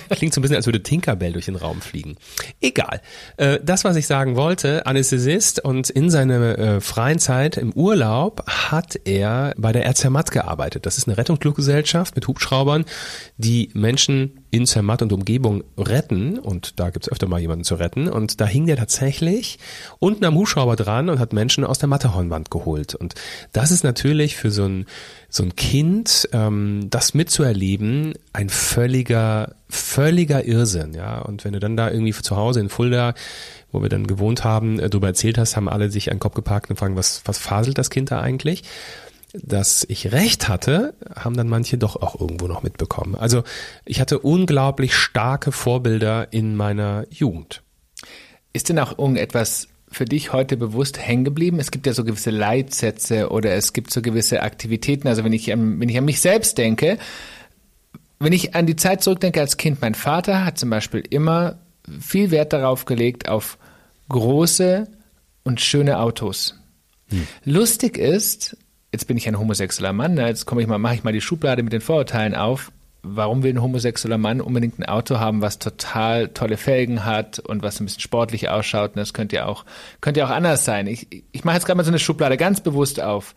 Klingt 0.10 0.34
so 0.34 0.40
ein 0.40 0.42
bisschen, 0.42 0.58
als 0.58 0.66
würde 0.66 0.84
Tinkerbell 0.84 1.32
durch 1.32 1.46
den 1.46 1.56
Raum 1.56 1.82
fliegen. 1.82 2.18
Egal. 2.60 3.02
Äh, 3.38 3.60
das, 3.64 3.86
was 3.86 3.96
ich 3.96 4.06
sagen 4.06 4.36
wollte, 4.36 4.86
Anästhesist 4.86 5.64
und 5.64 5.90
in 5.90 6.10
seiner 6.10 6.58
äh, 6.58 6.82
freien 6.82 7.20
Zeit 7.20 7.58
im 7.58 7.72
Urlaub 7.74 8.44
hat 8.48 9.00
er 9.06 9.54
bei 9.58 9.72
der 9.72 9.84
Air 9.84 9.96
Zermatt 9.96 10.32
gearbeitet. 10.32 10.86
Das 10.86 10.98
ist 10.98 11.08
eine 11.08 11.18
Rettungsfluggesellschaft 11.18 12.16
mit 12.16 12.28
Hubschraubern, 12.28 12.86
die 13.38 13.70
Menschen 13.74 14.46
in 14.52 14.66
Zermatt 14.66 15.02
und 15.02 15.14
Umgebung 15.14 15.64
retten. 15.78 16.40
Und 16.40 16.80
da 16.80 16.90
gibt's 16.90 17.10
öfter 17.10 17.28
mal 17.28 17.40
jemanden 17.40 17.64
zu 17.64 17.76
retten. 17.76 18.08
Und 18.08 18.42
da 18.42 18.46
hing 18.46 18.66
der 18.66 18.78
tatsächlich 18.78 19.60
unten 20.00 20.26
am 20.26 20.36
Hubschrauber 20.36 20.76
dran 20.76 21.10
und 21.10 21.20
hat 21.20 21.34
Menschen 21.34 21.64
aus 21.64 21.80
der 21.80 21.90
Matterhornwand 22.08 22.52
geholt. 22.52 22.96
Und 22.96 23.16
das 23.52 23.72
ist 23.72 23.84
natürlich 23.84 24.36
für 24.36 24.52
so 24.52 24.66
ein 24.66 24.86
so 25.30 25.44
ein 25.44 25.56
Kind, 25.56 26.30
ähm, 26.32 26.88
das 26.90 27.14
mitzuerleben, 27.14 28.14
ein 28.32 28.50
völliger, 28.50 29.56
völliger 29.70 30.46
Irrsinn, 30.46 30.94
ja. 30.94 31.20
Und 31.20 31.44
wenn 31.44 31.52
du 31.52 31.60
dann 31.60 31.76
da 31.76 31.92
irgendwie 31.92 32.14
zu 32.14 32.38
Hause 32.38 32.62
in 32.62 32.70
Fulda, 32.70 33.14
wo 33.72 33.82
wir 33.82 33.90
dann 33.90 34.08
gewohnt 34.08 34.46
haben, 34.46 34.80
äh, 34.80 34.90
darüber 34.90 35.08
erzählt 35.08 35.38
hast, 35.38 35.58
haben 35.58 35.68
alle 35.68 35.92
sich 35.92 36.10
einen 36.12 36.22
Kopf 36.22 36.34
gepackt 36.34 36.70
und 36.70 36.78
fragen, 36.78 36.96
was, 36.96 37.24
was 37.26 37.38
faselt 37.38 37.78
das 37.78 37.90
Kind 37.90 38.10
da 38.10 38.22
eigentlich? 38.22 38.64
Dass 39.34 39.86
ich 39.90 40.14
recht 40.14 40.48
hatte, 40.48 40.94
haben 41.14 41.36
dann 41.36 41.50
manche 41.50 41.78
doch 41.78 41.98
auch 41.98 42.20
irgendwo 42.20 42.48
noch 42.48 42.64
mitbekommen. 42.64 43.16
Also 43.16 43.44
ich 43.84 44.00
hatte 44.00 44.20
unglaublich 44.20 44.96
starke 44.96 45.52
Vorbilder 45.52 46.32
in 46.32 46.56
meiner 46.56 47.06
Jugend. 47.10 47.64
Ist 48.54 48.70
denn 48.70 48.80
auch 48.80 48.98
irgendetwas 48.98 49.68
für 49.90 50.06
dich 50.06 50.34
heute 50.34 50.58
bewusst 50.58 51.00
hängen 51.00 51.24
geblieben? 51.24 51.60
Es 51.60 51.72
gibt 51.72 51.88
ja 51.88 51.94
so 51.94 52.04
gewisse 52.04 52.30
Leitsätze 52.32 53.30
oder 53.30 53.54
es 53.56 53.74
gibt 53.74 53.92
so 53.92 54.02
gewisse 54.02 54.42
Aktivitäten. 54.44 55.08
Also 55.08 55.24
wenn 55.24 55.34
ich, 55.34 55.52
an- 55.52 55.80
wenn 55.80 55.90
ich 55.90 55.98
an 55.98 56.06
mich 56.06 56.20
selbst 56.22 56.58
denke, 56.58 56.98
wenn 58.20 58.34
ich 58.34 58.56
an 58.56 58.66
die 58.66 58.76
Zeit 58.76 59.04
zurückdenke 59.04 59.40
als 59.40 59.58
Kind, 59.58 59.82
mein 59.82 59.96
Vater 59.96 60.44
hat 60.44 60.58
zum 60.58 60.70
Beispiel 60.70 61.04
immer 61.10 61.60
viel 62.02 62.32
Wert 62.32 62.52
darauf 62.52 62.86
gelegt, 62.86 63.30
auf 63.30 63.58
große 64.10 64.88
und 65.44 65.62
schöne 65.62 66.00
Autos. 66.00 66.56
Lustig 67.46 67.98
ist, 67.98 68.58
jetzt 68.92 69.08
bin 69.08 69.16
ich 69.18 69.28
ein 69.28 69.40
homosexueller 69.40 69.94
Mann, 69.94 70.16
ne, 70.16 70.28
jetzt 70.28 70.46
komme 70.46 70.62
ich 70.62 70.68
mal, 70.68 70.78
mache 70.80 70.96
ich 70.96 71.04
mal 71.04 71.14
die 71.14 71.22
Schublade 71.22 71.64
mit 71.64 71.72
den 71.72 71.80
Vorurteilen 71.82 72.36
auf. 72.36 72.72
Warum 73.04 73.44
will 73.44 73.54
ein 73.54 73.62
homosexueller 73.62 74.18
Mann 74.18 74.42
unbedingt 74.42 74.80
ein 74.80 74.86
Auto 74.86 75.20
haben, 75.20 75.42
was 75.42 75.60
total 75.60 76.30
tolle 76.30 76.58
Felgen 76.58 77.06
hat 77.06 77.40
und 77.40 77.64
was 77.64 77.80
ein 77.80 77.86
bisschen 77.86 78.02
sportlich 78.02 78.50
ausschaut? 78.50 78.92
Und 78.92 78.98
das 78.98 79.14
könnte 79.14 79.38
ja 79.38 79.46
auch, 79.46 79.66
könnte 80.02 80.20
ja 80.20 80.26
auch 80.26 80.32
anders 80.32 80.66
sein. 80.66 80.88
Ich, 80.88 81.24
ich 81.32 81.44
mache 81.44 81.56
jetzt 81.56 81.66
gerade 81.66 81.78
mal 81.78 81.84
so 81.84 81.92
eine 81.92 82.00
Schublade 82.00 82.38
ganz 82.38 82.62
bewusst 82.62 83.02
auf. 83.02 83.36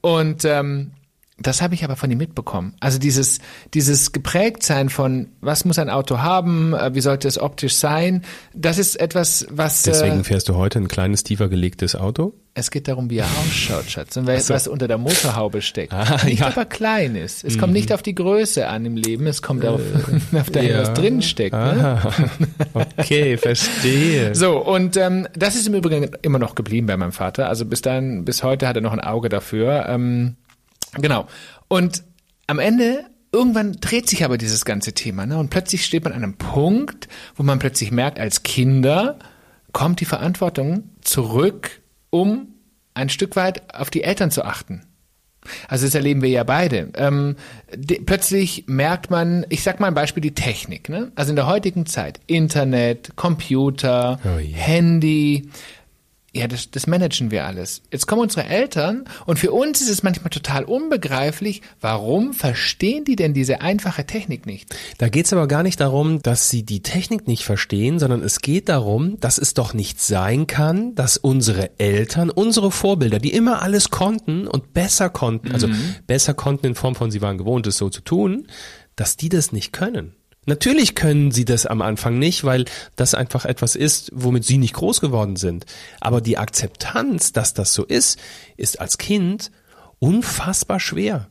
Und 0.00 0.44
ähm, 0.44 0.92
das 1.38 1.62
habe 1.62 1.74
ich 1.74 1.84
aber 1.84 1.96
von 1.96 2.10
ihm 2.10 2.18
mitbekommen. 2.18 2.74
Also 2.80 2.98
dieses, 2.98 3.38
dieses 3.74 4.12
Geprägtsein 4.12 4.88
von, 4.88 5.28
was 5.40 5.64
muss 5.64 5.78
ein 5.78 5.90
Auto 5.90 6.18
haben, 6.18 6.74
äh, 6.74 6.94
wie 6.94 7.00
sollte 7.00 7.28
es 7.28 7.40
optisch 7.40 7.76
sein, 7.76 8.22
das 8.54 8.78
ist 8.78 8.96
etwas, 9.00 9.46
was 9.50 9.82
Deswegen 9.82 10.20
äh, 10.20 10.24
fährst 10.24 10.48
du 10.48 10.56
heute 10.56 10.78
ein 10.78 10.88
kleines, 10.88 11.22
tiefer 11.24 11.48
gelegtes 11.48 11.94
Auto? 11.96 12.34
es 12.58 12.70
geht 12.70 12.88
darum, 12.88 13.08
wie 13.08 13.18
er 13.18 13.26
ausschaut, 13.26 13.84
Schatz, 13.88 14.16
und 14.16 14.26
was, 14.26 14.48
so. 14.48 14.54
was 14.54 14.66
unter 14.66 14.88
der 14.88 14.98
Motorhaube 14.98 15.62
steckt. 15.62 15.92
Ah, 15.92 16.18
nicht, 16.24 16.40
ja. 16.40 16.48
ob 16.48 16.56
er 16.56 16.64
klein 16.64 17.14
ist. 17.14 17.44
Es 17.44 17.56
kommt 17.56 17.72
nicht 17.72 17.92
auf 17.92 18.02
die 18.02 18.14
Größe 18.14 18.66
an 18.66 18.84
im 18.84 18.96
Leben, 18.96 19.26
es 19.26 19.42
kommt 19.42 19.64
auf, 19.64 19.80
auf 20.32 20.50
das, 20.50 20.62
Äh, 20.62 20.72
ja. 20.72 20.80
was 20.80 20.92
drin 20.94 21.22
steckt. 21.22 21.54
Ne? 21.54 22.00
Aha. 22.02 22.12
Okay, 22.98 23.36
verstehe. 23.38 24.34
So, 24.34 24.58
und 24.58 24.96
ähm, 24.96 25.28
das 25.36 25.54
ist 25.54 25.68
im 25.68 25.74
Übrigen 25.74 26.10
immer 26.22 26.38
noch 26.40 26.56
geblieben 26.56 26.88
bei 26.88 26.96
meinem 26.96 27.12
Vater. 27.12 27.48
Also 27.48 27.64
bis 27.64 27.80
dann, 27.80 28.24
bis 28.24 28.42
heute 28.42 28.66
hat 28.66 28.74
er 28.74 28.82
noch 28.82 28.92
ein 28.92 29.00
Auge 29.00 29.28
dafür. 29.28 29.86
Ähm, 29.88 30.34
genau. 30.94 31.26
Und 31.68 32.02
am 32.46 32.58
Ende, 32.58 33.04
irgendwann 33.32 33.72
dreht 33.72 34.08
sich 34.08 34.24
aber 34.24 34.38
dieses 34.38 34.64
ganze 34.64 34.92
Thema. 34.92 35.26
Ne? 35.26 35.38
Und 35.38 35.50
plötzlich 35.50 35.84
steht 35.84 36.04
man 36.04 36.12
an 36.12 36.22
einem 36.22 36.38
Punkt, 36.38 37.08
wo 37.36 37.42
man 37.42 37.58
plötzlich 37.58 37.90
merkt, 37.90 38.18
als 38.18 38.42
Kinder 38.42 39.18
kommt 39.72 40.00
die 40.00 40.06
Verantwortung 40.06 40.90
zurück, 41.02 41.82
um 42.10 42.54
ein 42.94 43.08
Stück 43.10 43.36
weit 43.36 43.74
auf 43.74 43.90
die 43.90 44.02
Eltern 44.02 44.30
zu 44.30 44.44
achten. 44.44 44.82
Also 45.68 45.86
das 45.86 45.94
erleben 45.94 46.20
wir 46.22 46.28
ja 46.28 46.44
beide. 46.44 46.90
Ähm, 46.94 47.36
die, 47.74 47.96
plötzlich 47.96 48.64
merkt 48.66 49.10
man, 49.10 49.46
ich 49.48 49.62
sag 49.62 49.80
mal 49.80 49.86
ein 49.86 49.94
Beispiel, 49.94 50.20
die 50.20 50.34
Technik. 50.34 50.88
Ne? 50.88 51.12
Also 51.14 51.30
in 51.30 51.36
der 51.36 51.46
heutigen 51.46 51.86
Zeit, 51.86 52.20
Internet, 52.26 53.16
Computer, 53.16 54.18
Oh 54.24 54.38
je. 54.38 54.52
Handy, 54.52 55.48
ja, 56.34 56.46
das, 56.46 56.70
das 56.70 56.86
managen 56.86 57.30
wir 57.30 57.46
alles. 57.46 57.80
Jetzt 57.90 58.06
kommen 58.06 58.20
unsere 58.20 58.46
Eltern 58.46 59.04
und 59.24 59.38
für 59.38 59.50
uns 59.50 59.80
ist 59.80 59.88
es 59.88 60.02
manchmal 60.02 60.28
total 60.28 60.64
unbegreiflich, 60.64 61.62
warum 61.80 62.34
verstehen 62.34 63.04
die 63.04 63.16
denn 63.16 63.32
diese 63.32 63.62
einfache 63.62 64.04
Technik 64.04 64.44
nicht? 64.44 64.74
Da 64.98 65.08
geht's 65.08 65.32
aber 65.32 65.48
gar 65.48 65.62
nicht 65.62 65.80
darum, 65.80 66.20
dass 66.20 66.50
sie 66.50 66.64
die 66.64 66.82
Technik 66.82 67.26
nicht 67.26 67.44
verstehen, 67.44 67.98
sondern 67.98 68.22
es 68.22 68.40
geht 68.40 68.68
darum, 68.68 69.18
dass 69.20 69.38
es 69.38 69.54
doch 69.54 69.72
nicht 69.72 70.02
sein 70.02 70.46
kann, 70.46 70.94
dass 70.94 71.16
unsere 71.16 71.78
Eltern, 71.78 72.28
unsere 72.28 72.70
Vorbilder, 72.70 73.20
die 73.20 73.32
immer 73.32 73.62
alles 73.62 73.88
konnten 73.88 74.46
und 74.46 74.74
besser 74.74 75.08
konnten, 75.08 75.52
also 75.52 75.68
besser 76.06 76.34
konnten 76.34 76.66
in 76.66 76.74
Form 76.74 76.94
von 76.94 77.10
sie 77.10 77.22
waren 77.22 77.38
gewohnt, 77.38 77.66
es 77.66 77.78
so 77.78 77.88
zu 77.88 78.02
tun, 78.02 78.48
dass 78.96 79.16
die 79.16 79.30
das 79.30 79.52
nicht 79.52 79.72
können. 79.72 80.17
Natürlich 80.48 80.94
können 80.94 81.30
sie 81.30 81.44
das 81.44 81.66
am 81.66 81.82
Anfang 81.82 82.18
nicht, 82.18 82.42
weil 82.42 82.64
das 82.96 83.12
einfach 83.12 83.44
etwas 83.44 83.76
ist, 83.76 84.10
womit 84.14 84.46
sie 84.46 84.56
nicht 84.56 84.72
groß 84.72 85.02
geworden 85.02 85.36
sind. 85.36 85.66
Aber 86.00 86.22
die 86.22 86.38
Akzeptanz, 86.38 87.32
dass 87.32 87.52
das 87.52 87.74
so 87.74 87.84
ist, 87.84 88.18
ist 88.56 88.80
als 88.80 88.96
Kind 88.96 89.50
unfassbar 89.98 90.80
schwer. 90.80 91.28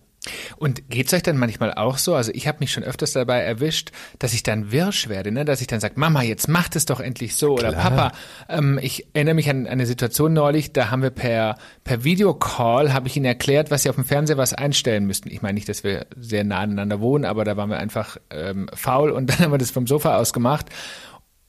Und 0.58 0.90
geht's 0.90 1.14
euch 1.14 1.24
dann 1.24 1.38
manchmal 1.38 1.74
auch 1.74 1.98
so? 1.98 2.16
Also 2.16 2.32
ich 2.34 2.48
habe 2.48 2.60
mich 2.60 2.72
schon 2.72 2.84
öfters 2.84 3.14
dabei 3.14 3.42
erwischt, 3.42 3.92
dass 4.20 4.34
ich 4.34 4.44
dann 4.44 4.72
wirsch 4.72 5.10
werde, 5.10 5.32
ne? 5.32 5.46
dass 5.46 5.62
ich 5.62 5.68
dann 5.68 5.80
sage, 5.80 5.94
Mama, 5.98 6.22
jetzt 6.22 6.48
macht 6.48 6.76
es 6.76 6.86
doch 6.86 7.00
endlich 7.00 7.36
so 7.36 7.54
oder 7.54 7.72
Klar. 7.72 7.90
Papa. 7.90 8.12
Ähm, 8.50 8.80
ich 8.82 9.08
erinnere 9.14 9.36
mich 9.36 9.50
an 9.50 9.68
eine 9.68 9.86
Situation 9.86 10.34
neulich, 10.34 10.74
da 10.74 10.92
haben 10.92 11.02
wir 11.02 11.10
per 11.10 11.58
per 11.84 12.04
Videocall 12.04 12.94
habe 12.94 13.08
ich 13.08 13.16
ihnen 13.16 13.26
erklärt, 13.26 13.72
was 13.72 13.84
sie 13.84 13.90
auf 13.90 13.96
dem 13.96 14.06
Fernseher 14.06 14.38
was 14.38 14.54
einstellen 14.54 15.06
müssten. 15.06 15.30
Ich 15.30 15.42
meine 15.42 15.54
nicht, 15.54 15.70
dass 15.70 15.84
wir 15.84 16.06
sehr 16.20 16.44
nah 16.44 16.60
aneinander 16.60 17.00
wohnen, 17.00 17.26
aber 17.26 17.46
da 17.46 17.58
waren 17.58 17.70
wir 17.70 17.78
einfach 17.78 18.18
ähm, 18.30 18.70
faul 18.74 19.12
und 19.12 19.30
dann 19.30 19.40
haben 19.40 19.52
wir 19.52 19.58
das 19.58 19.72
vom 19.72 19.88
Sofa 19.88 20.18
aus 20.18 20.34
gemacht. 20.34 20.68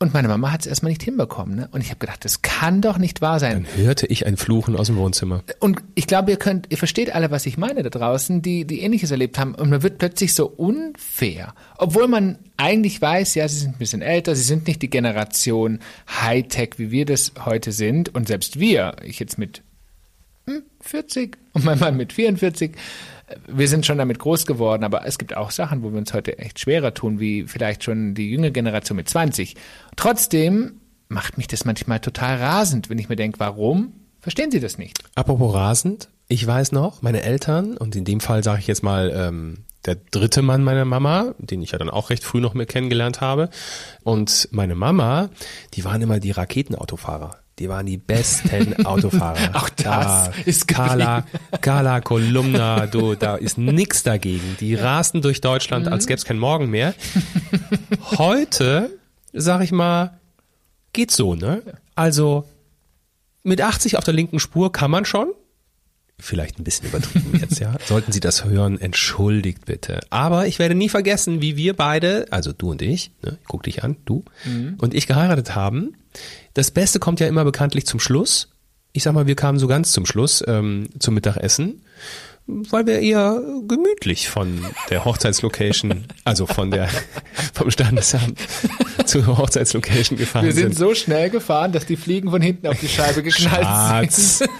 Und 0.01 0.15
meine 0.15 0.29
Mama 0.29 0.53
hat 0.53 0.61
es 0.61 0.67
erstmal 0.69 0.91
nicht 0.91 1.03
hinbekommen. 1.03 1.57
Ne? 1.57 1.69
Und 1.73 1.81
ich 1.81 1.91
habe 1.91 1.99
gedacht, 1.99 2.25
das 2.25 2.43
kann 2.43 2.81
doch 2.81 2.99
nicht 2.99 3.21
wahr 3.21 3.41
sein. 3.41 3.67
Dann 3.67 3.85
hörte 3.85 4.07
ich 4.07 4.27
ein 4.27 4.37
Fluchen 4.37 4.77
aus 4.77 4.87
dem 4.87 4.97
Wohnzimmer. 4.97 5.43
Und 5.59 5.83
ich 5.97 6.07
glaube, 6.07 6.31
ihr 6.31 6.37
könnt, 6.37 6.67
ihr 6.71 6.79
versteht 6.79 7.13
alle, 7.13 7.33
was 7.33 7.47
ich 7.47 7.59
meine 7.59 7.83
da 7.83 7.91
draußen, 7.91 8.41
die, 8.41 8.65
die 8.65 8.83
Ähnliches 8.83 9.11
erlebt 9.11 9.41
haben. 9.41 9.57
Und 9.57 9.71
man 9.71 9.83
wird 9.83 9.99
plötzlich 9.99 10.35
so 10.35 10.47
unfair. 10.47 11.53
Obwohl 11.79 12.07
man 12.07 12.39
eigentlich 12.57 13.03
weiß, 13.03 13.35
ja, 13.35 13.49
sie 13.49 13.59
sind 13.59 13.75
ein 13.75 13.79
bisschen 13.79 14.03
älter, 14.03 14.37
sie 14.37 14.45
sind 14.45 14.69
nicht 14.69 14.83
die 14.83 14.91
Generation 14.91 15.81
Hightech, 16.09 16.75
wie 16.77 16.93
wir 16.93 17.05
das 17.05 17.33
heute 17.45 17.73
sind. 17.73 18.15
Und 18.15 18.29
selbst 18.29 18.61
wir, 18.61 18.95
ich 19.03 19.19
jetzt 19.19 19.37
mit 19.37 19.63
hm, 20.49 20.63
40 20.81 21.39
und 21.53 21.65
mein 21.65 21.79
Mann 21.79 21.97
mit 21.97 22.13
44, 22.13 22.73
wir 23.47 23.69
sind 23.69 23.85
schon 23.85 23.99
damit 23.99 24.19
groß 24.19 24.47
geworden, 24.47 24.85
aber 24.85 25.07
es 25.07 25.19
gibt 25.19 25.37
auch 25.37 25.51
Sachen, 25.51 25.83
wo 25.83 25.91
wir 25.91 25.99
uns 25.99 26.15
heute 26.15 26.39
echt 26.39 26.61
schwerer 26.61 26.95
tun, 26.95 27.21
wie 27.21 27.45
vielleicht 27.45 27.85
schon 27.85 28.15
die 28.15 28.31
jüngere 28.31 28.51
Generation 28.51 28.97
mit 28.97 29.09
20. 29.09 29.55
Trotzdem 29.97 30.81
macht 31.09 31.37
mich 31.37 31.47
das 31.47 31.65
manchmal 31.65 32.01
total 32.01 32.37
rasend, 32.37 32.91
wenn 32.91 32.99
ich 32.99 33.09
mir 33.09 33.17
denke, 33.17 33.41
warum 33.41 33.93
verstehen 34.21 34.51
sie 34.51 34.61
das 34.61 34.79
nicht? 34.79 34.99
Apropos 35.15 35.55
rasend, 35.55 36.09
ich 36.29 36.47
weiß 36.47 36.73
noch, 36.73 37.03
meine 37.03 37.23
Eltern, 37.23 37.77
und 37.77 37.97
in 37.97 38.05
dem 38.05 38.21
Fall 38.21 38.43
sage 38.43 38.61
ich 38.61 38.67
jetzt 38.67 38.83
mal 38.83 39.13
ähm, 39.15 39.65
der 39.87 39.97
dritte 40.11 40.43
Mann 40.43 40.65
meiner 40.65 40.85
Mama, 40.85 41.35
den 41.39 41.63
ich 41.63 41.73
ja 41.73 41.79
dann 41.79 41.91
auch 41.91 42.11
recht 42.11 42.25
früh 42.25 42.41
noch 42.41 42.55
mehr 42.55 42.67
kennengelernt 42.67 43.21
habe, 43.21 43.49
und 44.05 44.49
meine 44.53 44.75
Mama, 44.75 45.31
die 45.75 45.85
waren 45.85 46.03
immer 46.03 46.21
die 46.21 46.31
Raketenautofahrer. 46.31 47.39
Die 47.59 47.69
waren 47.69 47.87
die 47.87 47.99
besten 47.99 48.85
Autofahrer. 48.87 49.57
Auch 49.57 49.69
das 49.69 49.85
da, 49.85 50.33
ist 50.45 50.69
Carla, 50.69 51.25
Carla 51.61 52.01
Kolumna, 52.01 52.87
du, 52.87 53.15
da 53.15 53.37
ist 53.37 53.59
nix 53.59 54.03
dagegen. 54.03 54.57
Die 54.61 54.75
rasten 54.75 55.23
durch 55.23 55.41
Deutschland, 55.41 55.89
als 55.89 56.07
gäbe 56.07 56.19
es 56.19 56.25
kein 56.25 56.39
Morgen 56.39 56.71
mehr. 56.71 56.95
Heute, 58.17 58.91
sag 59.33 59.63
ich 59.63 59.73
mal, 59.73 60.19
geht's 60.93 61.17
so, 61.17 61.35
ne? 61.35 61.63
Also 61.95 62.45
mit 63.43 63.61
80 63.61 63.97
auf 63.99 64.05
der 64.05 64.15
linken 64.15 64.39
Spur 64.39 64.71
kann 64.73 64.91
man 64.91 65.05
schon. 65.05 65.33
Vielleicht 66.21 66.59
ein 66.59 66.65
bisschen 66.65 66.89
übertrieben 66.89 67.39
jetzt, 67.41 67.59
ja. 67.61 67.77
Sollten 67.87 68.11
Sie 68.13 68.21
das 68.21 68.45
hören, 68.45 68.81
entschuldigt 68.81 69.65
bitte. 69.67 70.01
Aber 70.11 70.47
ich 70.49 70.59
werde 70.59 70.75
nie 70.75 70.89
vergessen, 70.89 71.41
wie 71.41 71.57
wir 71.57 71.75
beide, 71.75 72.27
also 72.31 72.53
du 72.53 72.71
und 72.73 72.83
ich, 72.83 73.13
ne, 73.23 73.39
ich 73.41 73.47
guck 73.49 73.63
dich 73.63 73.85
an, 73.85 73.97
du 74.05 74.25
und 74.79 74.95
ich 74.95 75.07
geheiratet 75.07 75.55
haben. 75.55 75.95
Das 76.55 76.71
Beste 76.73 76.99
kommt 76.99 77.21
ja 77.21 77.29
immer 77.29 77.45
bekanntlich 77.45 77.87
zum 77.87 78.01
Schluss. 78.01 78.49
Ich 78.93 79.05
sag 79.05 79.13
mal, 79.15 79.27
wir 79.29 79.37
kamen 79.37 79.59
so 79.61 79.69
ganz 79.69 79.93
zum 79.93 80.07
Schluss 80.07 80.43
ähm, 80.49 80.89
zum 80.99 81.15
Mittagessen, 81.15 81.83
weil 82.49 82.87
wir 82.87 82.99
eher 82.99 83.41
gemütlich 83.69 84.29
von 84.29 84.65
der 84.91 85.05
Hochzeitslocation, 85.05 86.07
also 86.25 86.47
von 86.47 86.73
der 86.73 86.89
vom 87.53 87.71
Standesamt 87.71 88.41
zur 89.05 89.25
Hochzeitslocation 89.39 90.19
gefahren 90.19 90.47
Wir 90.47 90.53
sind 90.53 90.75
sind. 90.75 90.79
so 90.79 90.95
schnell 90.97 91.31
gefahren, 91.31 91.71
dass 91.71 91.87
die 91.87 91.97
Fliegen 91.97 92.31
von 92.31 92.43
hinten 92.43 92.67
auf 92.67 92.81
die 92.81 92.89
Scheibe 92.89 93.23
geknallt 93.23 94.11
sind. 94.11 94.51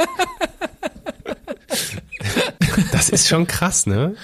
Das 3.11 3.21
ist 3.23 3.29
schon 3.29 3.47
krass, 3.47 3.87
ne? 3.87 4.15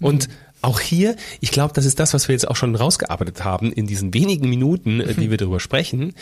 Und 0.00 0.28
auch 0.60 0.80
hier, 0.80 1.14
ich 1.40 1.52
glaube, 1.52 1.72
das 1.74 1.84
ist 1.84 2.00
das, 2.00 2.14
was 2.14 2.26
wir 2.26 2.32
jetzt 2.32 2.48
auch 2.48 2.56
schon 2.56 2.74
rausgearbeitet 2.74 3.44
haben 3.44 3.72
in 3.72 3.86
diesen 3.86 4.12
wenigen 4.12 4.48
Minuten, 4.48 5.00
äh, 5.00 5.14
die 5.14 5.30
wir 5.30 5.36
darüber 5.36 5.60
sprechen, 5.60 6.14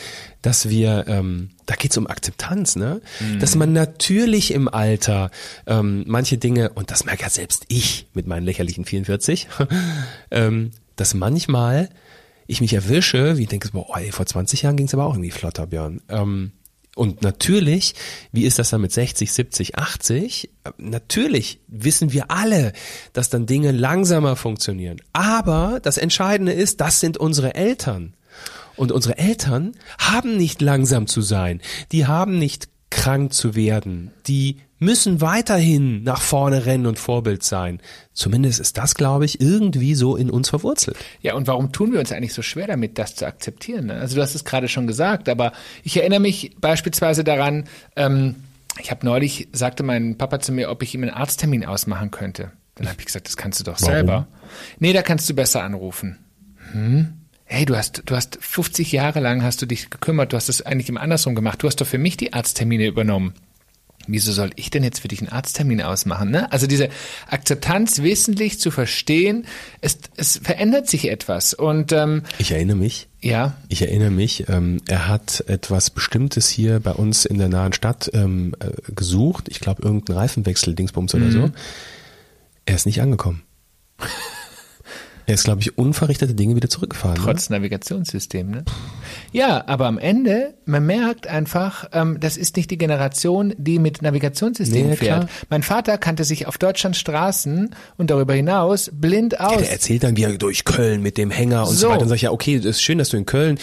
dass 0.43 0.69
wir, 0.69 1.07
ähm, 1.09 1.51
da 1.65 1.75
geht's 1.75 1.97
um 1.97 2.07
Akzeptanz, 2.07 2.77
ne? 2.77 3.01
Dass 3.41 3.55
man 3.55 3.73
natürlich 3.73 4.53
im 4.53 4.69
Alter 4.69 5.31
ähm, 5.67 6.05
manche 6.07 6.37
Dinge, 6.37 6.71
und 6.75 6.91
das 6.91 7.05
merke 7.05 7.23
ja 7.23 7.31
selbst 7.31 7.65
ich 7.69 8.07
mit 8.13 8.27
meinen 8.27 8.45
lächerlichen 8.45 8.85
44, 8.85 9.49
ähm, 10.31 10.73
dass 10.97 11.15
manchmal 11.15 11.89
ich 12.47 12.61
mich 12.61 12.75
erwische, 12.75 13.39
wie 13.39 13.43
ich 13.43 13.49
denke, 13.49 13.71
boah, 13.73 13.97
ey, 13.97 14.13
vor 14.13 14.27
20 14.27 14.63
Jahren 14.63 14.77
ging's 14.77 14.95
aber 14.95 15.07
auch 15.07 15.15
irgendwie 15.15 15.31
flotter, 15.31 15.67
Björn. 15.67 16.01
Ähm, 16.09 16.53
und 16.97 17.21
natürlich, 17.21 17.95
wie 18.33 18.45
ist 18.45 18.59
das 18.59 18.71
dann 18.71 18.81
mit 18.81 18.91
60, 18.91 19.31
70, 19.31 19.77
80? 19.77 20.49
Natürlich 20.79 21.61
wissen 21.69 22.11
wir 22.15 22.31
alle, 22.31 22.73
dass 23.13 23.29
dann 23.29 23.45
Dinge 23.45 23.71
langsamer 23.71 24.35
funktionieren. 24.35 25.03
Aber 25.13 25.79
das 25.83 25.99
Entscheidende 25.99 26.53
ist, 26.53 26.81
das 26.81 27.01
sind 27.01 27.19
unsere 27.19 27.55
Eltern. 27.55 28.15
Und 28.77 28.93
unsere 28.93 29.19
Eltern 29.19 29.73
haben 29.99 30.39
nicht 30.39 30.63
langsam 30.63 31.07
zu 31.07 31.21
sein. 31.21 31.61
Die 31.93 32.07
haben 32.07 32.39
nicht 32.39 32.69
krank 32.89 33.35
zu 33.35 33.55
werden. 33.55 34.11
Die 34.27 34.63
müssen 34.79 35.21
weiterhin 35.21 36.03
nach 36.03 36.21
vorne 36.21 36.67
rennen 36.67 36.87
und 36.87 36.99
Vorbild 36.99 37.43
sein. 37.43 37.81
Zumindest 38.13 38.61
ist 38.61 38.77
das, 38.77 38.95
glaube 38.95 39.25
ich, 39.25 39.41
irgendwie 39.41 39.95
so 39.95 40.17
in 40.17 40.31
uns 40.31 40.51
verwurzelt. 40.51 40.97
Ja, 41.23 41.35
und 41.35 41.47
warum 41.47 41.73
tun 41.73 41.93
wir 41.93 42.01
uns 42.01 42.13
eigentlich 42.13 42.35
so 42.35 42.43
schwer 42.43 42.67
damit, 42.67 42.99
das 42.99 43.15
zu 43.15 43.27
akzeptieren? 43.27 43.87
ne? 43.87 43.95
Also 43.95 44.17
du 44.17 44.23
hast 44.23 44.35
es 44.35 44.45
gerade 44.45 44.69
schon 44.69 44.87
gesagt, 44.87 45.29
aber 45.29 45.53
ich 45.83 45.97
erinnere 45.97 46.21
mich 46.21 46.57
beispielsweise 46.61 47.25
daran, 47.25 47.65
ähm, 47.97 48.37
ich 48.79 48.91
habe 48.91 49.07
neulich, 49.07 49.49
sagte 49.53 49.83
mein 49.83 50.19
Papa 50.19 50.41
zu 50.41 50.53
mir, 50.53 50.71
ob 50.71 50.83
ich 50.83 50.95
ihm 50.95 51.03
einen 51.03 51.13
Arzttermin 51.13 51.65
ausmachen 51.65 52.11
könnte. 52.11 52.53
Dann 52.75 52.89
habe 52.89 53.01
ich 53.01 53.07
gesagt, 53.07 53.27
das 53.27 53.39
kannst 53.39 53.61
du 53.61 53.65
doch 53.65 53.81
Warum? 53.81 53.95
selber. 53.95 54.29
Nee, 54.79 54.93
da 54.93 55.01
kannst 55.03 55.29
du 55.31 55.35
besser 55.35 55.63
anrufen. 55.63 56.19
Hm? 56.73 57.15
Hey, 57.45 57.65
du 57.65 57.77
hast, 57.77 58.03
du 58.05 58.17
hast 58.17 58.39
50 58.41 58.93
Jahre 58.93 59.21
lang 59.21 59.43
hast 59.43 59.63
du 59.63 59.67
dich 59.67 59.89
gekümmert, 59.89 60.33
du 60.33 60.37
hast 60.37 60.49
es 60.49 60.63
eigentlich 60.63 60.89
immer 60.89 61.01
andersrum 61.01 61.35
gemacht. 61.35 61.63
Du 61.63 61.69
hast 61.69 61.77
doch 61.77 61.87
für 61.87 61.97
mich 61.97 62.17
die 62.17 62.33
Arzttermine 62.33 62.87
übernommen. 62.87 63.35
Wieso 64.09 64.33
soll 64.33 64.51
ich 64.57 64.71
denn 64.71 64.85
jetzt 64.85 65.01
für 65.01 65.09
dich 65.09 65.21
einen 65.21 65.31
Arzttermin 65.31 65.83
ausmachen? 65.83 66.31
Ne? 66.31 66.51
Also 66.53 66.67
diese 66.67 66.89
Akzeptanz 67.29 68.03
wissentlich 68.03 68.61
zu 68.61 68.71
verstehen, 68.71 69.47
es, 69.81 69.99
es 70.17 70.39
verändert 70.43 70.89
sich 70.89 71.09
etwas. 71.11 71.55
Und 71.55 71.93
ähm, 71.93 72.23
Ich 72.39 72.53
erinnere 72.53 72.77
mich, 72.77 73.09
ja, 73.21 73.57
Ich 73.69 73.83
erinnere 73.83 74.11
mich, 74.11 74.49
ähm, 74.49 74.81
er 74.87 75.09
hat 75.09 75.45
etwas 75.49 75.91
Bestimmtes 75.91 76.49
hier 76.49 76.81
bei 76.81 76.93
uns 76.93 77.25
in 77.25 77.39
der 77.39 77.49
nahen 77.49 77.73
Stadt 77.73 78.11
ähm, 78.15 78.55
äh, 78.61 78.71
gesucht. 78.93 79.49
Ich 79.49 79.61
glaube, 79.61 79.83
irgendein 79.83 80.17
Reifenwechsel, 80.17 80.75
Dingsbums 80.75 81.15
oder 81.15 81.31
so. 81.31 81.51
Er 82.67 82.75
ist 82.75 82.87
nicht 82.87 83.01
angekommen. 83.01 83.43
er 85.27 85.35
ist, 85.35 85.45
glaube 85.45 85.61
ich, 85.61 85.77
unverrichtete 85.77 86.35
Dinge 86.35 86.55
wieder 86.57 86.69
zurückgefahren. 86.71 87.17
Ne? 87.19 87.25
trotz 87.25 87.51
Navigationssystem. 87.51 88.51
Ne? 88.51 88.65
Ja, 89.33 89.65
aber 89.67 89.87
am 89.87 89.99
Ende, 89.99 90.55
man 90.65 90.87
merkt 90.87 91.27
einfach, 91.27 91.89
ähm, 91.93 92.19
das 92.21 92.37
ist 92.37 92.57
nicht 92.57 92.71
die 92.71 92.79
Generation, 92.79 93.53
die 93.59 93.79
mit 93.79 94.03
Navigationssystem 94.03 94.91
Nee, 94.91 94.97
fährt. 94.97 95.21
klar. 95.27 95.29
Mein 95.51 95.63
Vater 95.63 95.99
kannte 95.99 96.25
sich 96.25 96.47
auf 96.47 96.59
Deutschlands 96.59 96.99
Straßen 96.99 97.75
und 97.97 98.11
darüber 98.11 98.35
hinaus 98.35 98.91
blind 98.95 99.41
aus. 99.41 99.59
Der 99.59 99.73
erzählt 99.73 100.05
dann, 100.05 100.17
wie 100.17 100.23
er 100.23 100.39
durch 100.39 100.65
Köln 100.65 101.03
mit 101.03 101.19
dem 101.19 101.31
Hänger 101.31 101.63
und 101.69 101.75
so, 101.75 101.75
So. 101.75 101.89
weiter. 101.89 101.99
Dann 102.01 102.09
sag 102.09 102.17
ich, 102.17 102.23
ja, 102.23 102.31
okay, 102.31 102.57
das 102.59 102.67
ist 102.77 102.83
schön, 102.83 102.99
dass 102.99 103.09
du 103.09 103.17
in 103.17 103.27
Köln, 103.27 103.59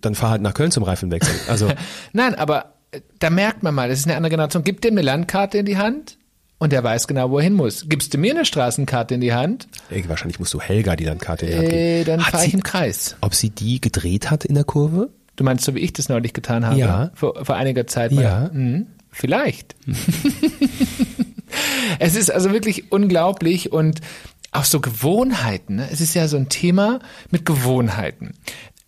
dann 0.00 0.14
fahr 0.14 0.30
halt 0.30 0.42
nach 0.42 0.54
Köln 0.54 0.70
zum 0.72 0.82
Reifenwechsel. 0.82 1.34
Also, 1.48 1.70
Nein, 2.12 2.34
aber 2.34 2.74
äh, 2.90 3.00
da 3.20 3.30
merkt 3.30 3.62
man 3.62 3.74
mal, 3.74 3.88
das 3.88 4.00
ist 4.00 4.06
eine 4.06 4.16
andere 4.16 4.30
Generation. 4.30 4.64
Gib 4.64 4.80
dem 4.80 4.94
eine 4.94 5.02
Landkarte 5.02 5.58
in 5.58 5.66
die 5.66 5.78
Hand 5.78 6.16
und 6.60 6.72
der 6.72 6.84
weiß 6.84 7.08
genau, 7.08 7.30
wo 7.30 7.38
er 7.38 7.44
hin 7.44 7.54
muss. 7.54 7.86
Gibst 7.88 8.14
du 8.14 8.18
mir 8.18 8.32
eine 8.32 8.44
Straßenkarte 8.44 9.14
in 9.14 9.20
die 9.20 9.34
Hand, 9.34 9.66
ey, 9.88 10.08
wahrscheinlich 10.08 10.38
musst 10.38 10.54
du 10.54 10.60
Helga 10.60 10.94
die 10.94 11.04
Landkarte 11.04 11.46
in 11.46 11.52
die 11.52 11.58
Hand 11.58 11.68
geben. 11.70 11.80
äh, 11.80 12.04
dann 12.04 12.20
fahre 12.20 12.46
ich 12.46 12.54
im 12.54 12.62
Kreis. 12.62 13.16
ob 13.22 13.34
sie 13.34 13.50
die 13.50 13.80
gedreht 13.80 14.30
hat 14.30 14.44
in 14.44 14.54
der 14.54 14.64
Kurve? 14.64 15.08
Du 15.34 15.42
meinst, 15.42 15.64
so 15.64 15.74
wie 15.74 15.80
ich 15.80 15.92
das 15.94 16.08
neulich 16.08 16.34
getan 16.34 16.64
habe? 16.66 16.78
Ja. 16.78 17.10
Vor, 17.14 17.44
vor 17.44 17.56
einiger 17.56 17.86
Zeit. 17.86 18.12
Ja. 18.12 18.50
Mhm. 18.52 18.86
Vielleicht. 19.10 19.74
es 21.98 22.14
ist 22.14 22.30
also 22.30 22.52
wirklich 22.52 22.92
unglaublich 22.92 23.72
und 23.72 24.00
auch 24.52 24.64
so 24.64 24.80
Gewohnheiten. 24.80 25.76
Ne? 25.76 25.88
Es 25.90 26.00
ist 26.00 26.14
ja 26.14 26.28
so 26.28 26.36
ein 26.36 26.48
Thema 26.48 27.00
mit 27.30 27.46
Gewohnheiten. 27.46 28.34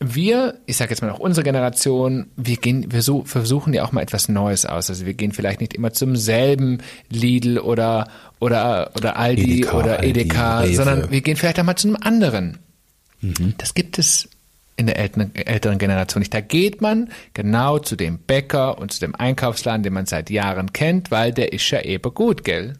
Wir, 0.02 0.58
ich 0.66 0.76
sage 0.76 0.90
jetzt 0.90 1.02
mal 1.02 1.10
auch 1.10 1.18
unsere 1.18 1.44
Generation, 1.44 2.26
wir 2.36 2.56
gehen, 2.56 2.92
wir 2.92 3.02
so, 3.02 3.24
versuchen 3.24 3.72
ja 3.74 3.84
auch 3.84 3.92
mal 3.92 4.02
etwas 4.02 4.28
Neues 4.28 4.66
aus. 4.66 4.90
Also 4.90 5.06
wir 5.06 5.14
gehen 5.14 5.32
vielleicht 5.32 5.60
nicht 5.60 5.74
immer 5.74 5.92
zum 5.92 6.16
selben 6.16 6.78
Lidl 7.08 7.58
oder 7.58 8.08
oder 8.40 8.90
oder 8.96 9.16
Aldi 9.16 9.60
Edeka, 9.60 9.78
oder 9.78 9.98
Aldi, 10.00 10.20
Edeka, 10.20 10.60
Rewe. 10.60 10.74
sondern 10.74 11.10
wir 11.10 11.20
gehen 11.20 11.36
vielleicht 11.36 11.60
auch 11.60 11.64
mal 11.64 11.76
zu 11.76 11.88
einem 11.88 11.96
anderen. 12.00 12.58
Das 13.58 13.74
gibt 13.74 13.98
es 13.98 14.28
in 14.76 14.86
der 14.86 14.98
älteren, 14.98 15.34
älteren 15.34 15.78
Generation 15.78 16.20
nicht. 16.20 16.34
Da 16.34 16.40
geht 16.40 16.80
man 16.80 17.10
genau 17.34 17.78
zu 17.78 17.94
dem 17.94 18.18
Bäcker 18.18 18.78
und 18.78 18.92
zu 18.92 19.00
dem 19.00 19.14
Einkaufsladen, 19.14 19.82
den 19.82 19.92
man 19.92 20.06
seit 20.06 20.30
Jahren 20.30 20.72
kennt, 20.72 21.10
weil 21.10 21.32
der 21.32 21.52
ist 21.52 21.70
ja 21.70 21.82
eben 21.82 22.12
gut, 22.14 22.42
gell? 22.42 22.74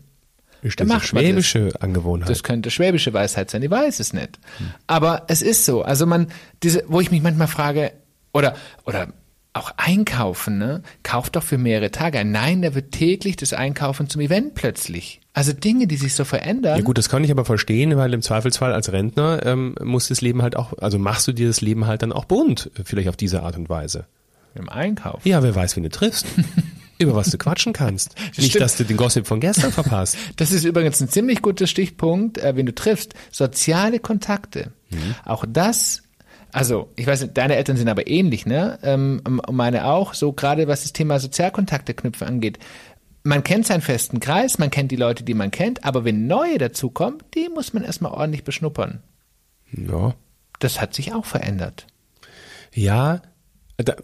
Ist 0.63 0.79
dann 0.79 0.89
das 0.89 0.93
man 0.93 1.01
das. 1.01 1.09
schwäbische 1.09 1.73
Angewohnheit? 1.81 2.31
Das 2.31 2.43
könnte 2.43 2.71
schwäbische 2.71 3.13
Weisheit 3.13 3.51
sein, 3.51 3.63
ich 3.63 3.71
weiß 3.71 4.01
es 4.01 4.13
nicht. 4.13 4.39
Aber 4.87 5.25
es 5.29 5.43
ist 5.43 5.65
so. 5.65 5.83
Also 5.83 6.07
man, 6.07 6.29
diese, 6.63 6.85
wo 6.87 7.01
ich 7.01 7.11
mich 7.11 7.23
manchmal 7.23 7.49
frage, 7.49 7.93
oder, 8.33 8.55
oder 8.87 9.09
auch 9.55 9.73
einkaufen, 9.77 10.57
ne? 10.57 10.83
Kauft 11.03 11.37
doch 11.37 11.43
für 11.43 11.59
mehrere 11.59 11.91
Tage 11.91 12.19
ein. 12.19 12.31
Nein, 12.31 12.63
da 12.63 12.75
wird 12.75 12.93
täglich 12.93 13.37
das 13.37 13.53
Einkaufen 13.53 14.09
zum 14.09 14.23
Event 14.23 14.55
plötzlich. 14.55 15.21
Also 15.35 15.53
Dinge, 15.53 15.87
die 15.87 15.97
sich 15.97 16.15
so 16.15 16.25
verändern. 16.25 16.77
Ja 16.77 16.83
gut, 16.83 16.97
das 16.97 17.09
kann 17.09 17.23
ich 17.25 17.31
aber 17.31 17.45
verstehen, 17.45 17.97
weil 17.97 18.15
im 18.15 18.23
Zweifelsfall 18.23 18.73
als 18.73 18.93
Rentner 18.93 19.45
ähm, 19.45 19.75
muss 19.83 20.09
das 20.09 20.21
Leben 20.21 20.43
halt 20.43 20.57
auch, 20.57 20.73
also 20.79 20.99
machst 20.99 21.27
du 21.29 21.33
dir 21.33 21.49
das 21.49 21.61
Leben 21.61 21.87
halt 21.87 22.03
dann 22.03 22.13
auch 22.13 22.25
bunt, 22.25 22.71
vielleicht 22.85 23.09
auf 23.09 23.17
diese 23.17 23.43
Art 23.43 23.57
und 23.57 23.69
Weise. 23.69 24.07
Im 24.55 24.69
Einkauf. 24.69 25.25
Ja, 25.25 25.43
wer 25.43 25.55
weiß, 25.55 25.77
wen 25.77 25.83
du 25.83 25.91
triffst. 25.91 26.27
über 27.03 27.15
was 27.15 27.31
du 27.31 27.39
quatschen 27.39 27.73
kannst. 27.73 28.15
Nicht, 28.37 28.51
Stimmt. 28.51 28.63
dass 28.63 28.77
du 28.77 28.85
den 28.85 28.97
Gossip 28.97 29.27
von 29.27 29.41
gestern 29.41 29.73
verpasst. 29.73 30.17
Das 30.37 30.51
ist 30.53 30.65
übrigens 30.65 31.01
ein 31.01 31.09
ziemlich 31.09 31.43
guter 31.43 31.67
Stichpunkt, 31.67 32.39
äh, 32.39 32.57
wenn 32.57 32.67
du 32.67 32.75
triffst. 32.75 33.15
Soziale 33.31 33.99
Kontakte. 33.99 34.73
Auch 35.25 35.45
das, 35.49 36.03
also 36.53 36.91
ich 36.97 37.07
weiß 37.07 37.23
nicht, 37.23 37.37
deine 37.39 37.57
Eltern 37.57 37.77
sind 37.77 37.89
aber 37.89 38.07
ähnlich, 38.07 38.45
ne? 38.45 38.79
Ähm, 38.83 39.23
meine 39.51 39.87
auch, 39.87 40.15
so 40.15 40.33
gerade 40.33 40.69
was 40.69 40.83
das 40.83 40.93
Thema 40.93 41.19
Sozialkontakte 41.19 41.95
knüpfen 41.95 42.29
angeht. 42.29 42.59
Man 43.25 43.45
kennt 43.45 43.67
seinen 43.67 43.83
festen 43.83 44.21
Kreis, 44.21 44.59
man 44.59 44.71
kennt 44.71 44.91
die 44.91 44.97
Leute, 44.97 45.23
die 45.25 45.35
man 45.35 45.51
kennt, 45.51 45.85
aber 45.85 46.05
wenn 46.05 46.27
neue 46.27 46.59
dazukommen, 46.59 47.23
die 47.35 47.49
muss 47.49 47.73
man 47.73 47.85
erstmal 47.85 48.13
ordentlich 48.13 48.45
beschnuppern. 48.45 49.03
Ja. 49.73 50.15
Das 50.59 50.81
hat 50.81 50.95
sich 50.95 51.15
auch 51.15 51.25
verändert. 51.25 51.87
Ja, 52.75 53.23
da, 53.85 53.97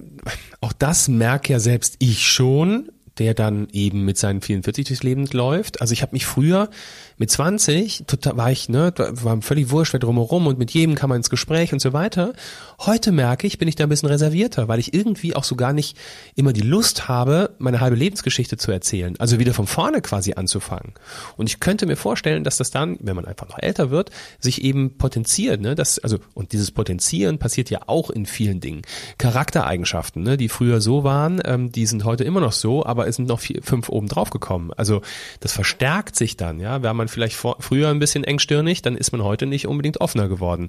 auch 0.60 0.72
das 0.72 1.08
merke 1.08 1.52
ja 1.52 1.60
selbst 1.60 1.96
ich 1.98 2.26
schon, 2.26 2.90
der 3.18 3.34
dann 3.34 3.68
eben 3.72 4.04
mit 4.04 4.16
seinen 4.18 4.40
44 4.40 4.86
durchs 4.86 5.02
Leben 5.02 5.26
läuft. 5.26 5.80
Also 5.80 5.92
ich 5.92 6.02
habe 6.02 6.12
mich 6.12 6.26
früher 6.26 6.70
mit 7.18 7.30
20, 7.30 8.04
total, 8.06 8.36
war 8.36 8.52
ich, 8.52 8.68
ne, 8.68 8.92
war 8.96 9.42
völlig 9.42 9.70
wurscht, 9.70 9.92
wer 9.92 10.00
drumherum 10.00 10.46
und 10.46 10.58
mit 10.58 10.70
jedem 10.70 10.94
kam 10.94 11.10
man 11.10 11.16
ins 11.16 11.30
Gespräch 11.30 11.72
und 11.72 11.80
so 11.80 11.92
weiter. 11.92 12.32
Heute 12.78 13.10
merke 13.10 13.46
ich, 13.46 13.58
bin 13.58 13.66
ich 13.66 13.74
da 13.74 13.84
ein 13.84 13.88
bisschen 13.88 14.08
reservierter, 14.08 14.68
weil 14.68 14.78
ich 14.78 14.94
irgendwie 14.94 15.34
auch 15.34 15.42
so 15.42 15.56
gar 15.56 15.72
nicht 15.72 15.96
immer 16.36 16.52
die 16.52 16.60
Lust 16.60 17.08
habe, 17.08 17.56
meine 17.58 17.80
halbe 17.80 17.96
Lebensgeschichte 17.96 18.56
zu 18.56 18.70
erzählen. 18.70 19.16
Also 19.18 19.40
wieder 19.40 19.52
von 19.52 19.66
vorne 19.66 20.00
quasi 20.00 20.34
anzufangen. 20.34 20.94
Und 21.36 21.48
ich 21.48 21.58
könnte 21.58 21.86
mir 21.86 21.96
vorstellen, 21.96 22.44
dass 22.44 22.56
das 22.56 22.70
dann, 22.70 22.98
wenn 23.00 23.16
man 23.16 23.24
einfach 23.24 23.48
noch 23.48 23.58
älter 23.58 23.90
wird, 23.90 24.10
sich 24.38 24.62
eben 24.62 24.96
potenziert, 24.96 25.60
ne, 25.60 25.74
das, 25.74 25.98
also, 25.98 26.18
und 26.34 26.52
dieses 26.52 26.70
Potenzieren 26.70 27.38
passiert 27.38 27.68
ja 27.70 27.80
auch 27.86 28.10
in 28.10 28.26
vielen 28.26 28.60
Dingen. 28.60 28.82
Charaktereigenschaften, 29.18 30.22
ne, 30.22 30.36
die 30.36 30.48
früher 30.48 30.80
so 30.80 31.02
waren, 31.02 31.40
ähm, 31.44 31.72
die 31.72 31.86
sind 31.86 32.04
heute 32.04 32.22
immer 32.22 32.40
noch 32.40 32.52
so, 32.52 32.86
aber 32.86 33.07
es 33.08 33.16
sind 33.16 33.28
noch 33.28 33.40
vier, 33.40 33.62
fünf 33.62 33.88
oben 33.88 34.08
drauf 34.08 34.30
gekommen. 34.30 34.72
Also 34.76 35.02
das 35.40 35.52
verstärkt 35.52 36.16
sich 36.16 36.36
dann, 36.36 36.60
ja. 36.60 36.82
War 36.82 36.94
man 36.94 37.08
vielleicht 37.08 37.36
vor, 37.36 37.56
früher 37.60 37.88
ein 37.88 37.98
bisschen 37.98 38.24
engstirnig, 38.24 38.82
dann 38.82 38.96
ist 38.96 39.12
man 39.12 39.22
heute 39.22 39.46
nicht 39.46 39.66
unbedingt 39.66 40.00
offener 40.00 40.28
geworden. 40.28 40.68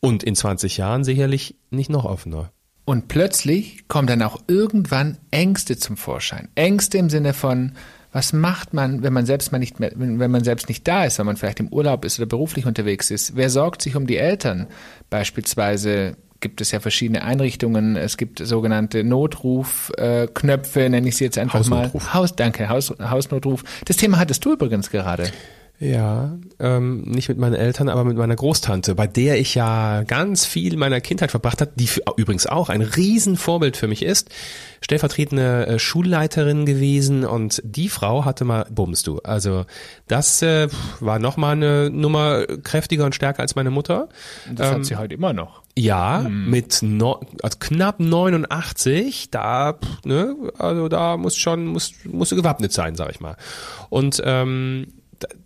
Und 0.00 0.22
in 0.22 0.34
20 0.36 0.76
Jahren 0.76 1.04
sicherlich 1.04 1.56
nicht 1.70 1.90
noch 1.90 2.04
offener. 2.04 2.52
Und 2.84 3.08
plötzlich 3.08 3.86
kommen 3.88 4.06
dann 4.06 4.22
auch 4.22 4.40
irgendwann 4.46 5.18
Ängste 5.30 5.76
zum 5.76 5.96
Vorschein. 5.96 6.48
Ängste 6.54 6.96
im 6.96 7.10
Sinne 7.10 7.34
von, 7.34 7.72
was 8.12 8.32
macht 8.32 8.72
man, 8.72 9.02
wenn 9.02 9.12
man 9.12 9.26
selbst 9.26 9.52
mal 9.52 9.58
nicht 9.58 9.80
mehr, 9.80 9.92
wenn, 9.94 10.18
wenn 10.18 10.30
man 10.30 10.42
selbst 10.42 10.68
nicht 10.68 10.88
da 10.88 11.04
ist, 11.04 11.18
wenn 11.18 11.26
man 11.26 11.36
vielleicht 11.36 11.60
im 11.60 11.68
Urlaub 11.68 12.04
ist 12.04 12.18
oder 12.18 12.26
beruflich 12.26 12.64
unterwegs 12.64 13.10
ist? 13.10 13.36
Wer 13.36 13.50
sorgt 13.50 13.82
sich 13.82 13.96
um 13.96 14.06
die 14.06 14.16
Eltern? 14.16 14.68
Beispielsweise 15.10 16.16
gibt 16.40 16.60
es 16.60 16.70
ja 16.70 16.80
verschiedene 16.80 17.22
Einrichtungen. 17.22 17.96
Es 17.96 18.16
gibt 18.16 18.38
sogenannte 18.44 19.04
Notrufknöpfe, 19.04 20.80
äh, 20.82 20.88
nenne 20.88 21.08
ich 21.08 21.16
sie 21.16 21.24
jetzt 21.24 21.38
einfach 21.38 21.60
Hausnotruf. 21.60 22.04
mal. 22.04 22.14
Haus, 22.14 22.36
danke, 22.36 22.68
Haus, 22.68 22.94
Hausnotruf. 23.00 23.64
Das 23.84 23.96
Thema 23.96 24.18
hattest 24.18 24.44
du 24.44 24.52
übrigens 24.52 24.90
gerade. 24.90 25.30
Ja, 25.80 26.36
ähm, 26.58 27.02
nicht 27.02 27.28
mit 27.28 27.38
meinen 27.38 27.54
Eltern, 27.54 27.88
aber 27.88 28.02
mit 28.02 28.16
meiner 28.16 28.34
Großtante, 28.34 28.96
bei 28.96 29.06
der 29.06 29.38
ich 29.38 29.54
ja 29.54 30.02
ganz 30.02 30.44
viel 30.44 30.76
meiner 30.76 31.00
Kindheit 31.00 31.30
verbracht 31.30 31.60
hat, 31.60 31.70
die 31.76 31.86
für, 31.86 32.02
übrigens 32.16 32.48
auch 32.48 32.68
ein 32.68 32.82
Riesenvorbild 32.82 33.76
für 33.76 33.86
mich 33.86 34.02
ist. 34.02 34.28
Stellvertretende 34.80 35.66
äh, 35.66 35.78
Schulleiterin 35.78 36.66
gewesen 36.66 37.24
und 37.24 37.62
die 37.64 37.88
Frau 37.88 38.24
hatte 38.24 38.44
mal, 38.44 38.66
bummst 38.70 39.06
du, 39.06 39.20
also 39.20 39.66
das 40.08 40.42
äh, 40.42 40.68
war 40.98 41.20
nochmal 41.20 41.52
eine 41.52 41.90
Nummer 41.90 42.44
kräftiger 42.64 43.04
und 43.04 43.14
stärker 43.14 43.42
als 43.42 43.54
meine 43.54 43.70
Mutter. 43.70 44.08
Das 44.52 44.72
hat 44.72 44.84
sie 44.84 44.96
heute 44.96 45.14
immer 45.14 45.32
noch. 45.32 45.62
Ja, 45.78 46.26
mit 46.28 46.80
no, 46.82 47.20
also 47.40 47.56
knapp 47.60 48.00
89, 48.00 49.30
da, 49.30 49.78
ne, 50.04 50.34
also 50.58 50.88
da 50.88 51.16
muss 51.16 51.36
schon, 51.36 51.66
muss, 51.66 51.92
musst 52.04 52.32
du 52.32 52.36
gewappnet 52.36 52.72
sein, 52.72 52.96
sag 52.96 53.10
ich 53.12 53.20
mal. 53.20 53.36
Und 53.88 54.20
ähm, 54.24 54.88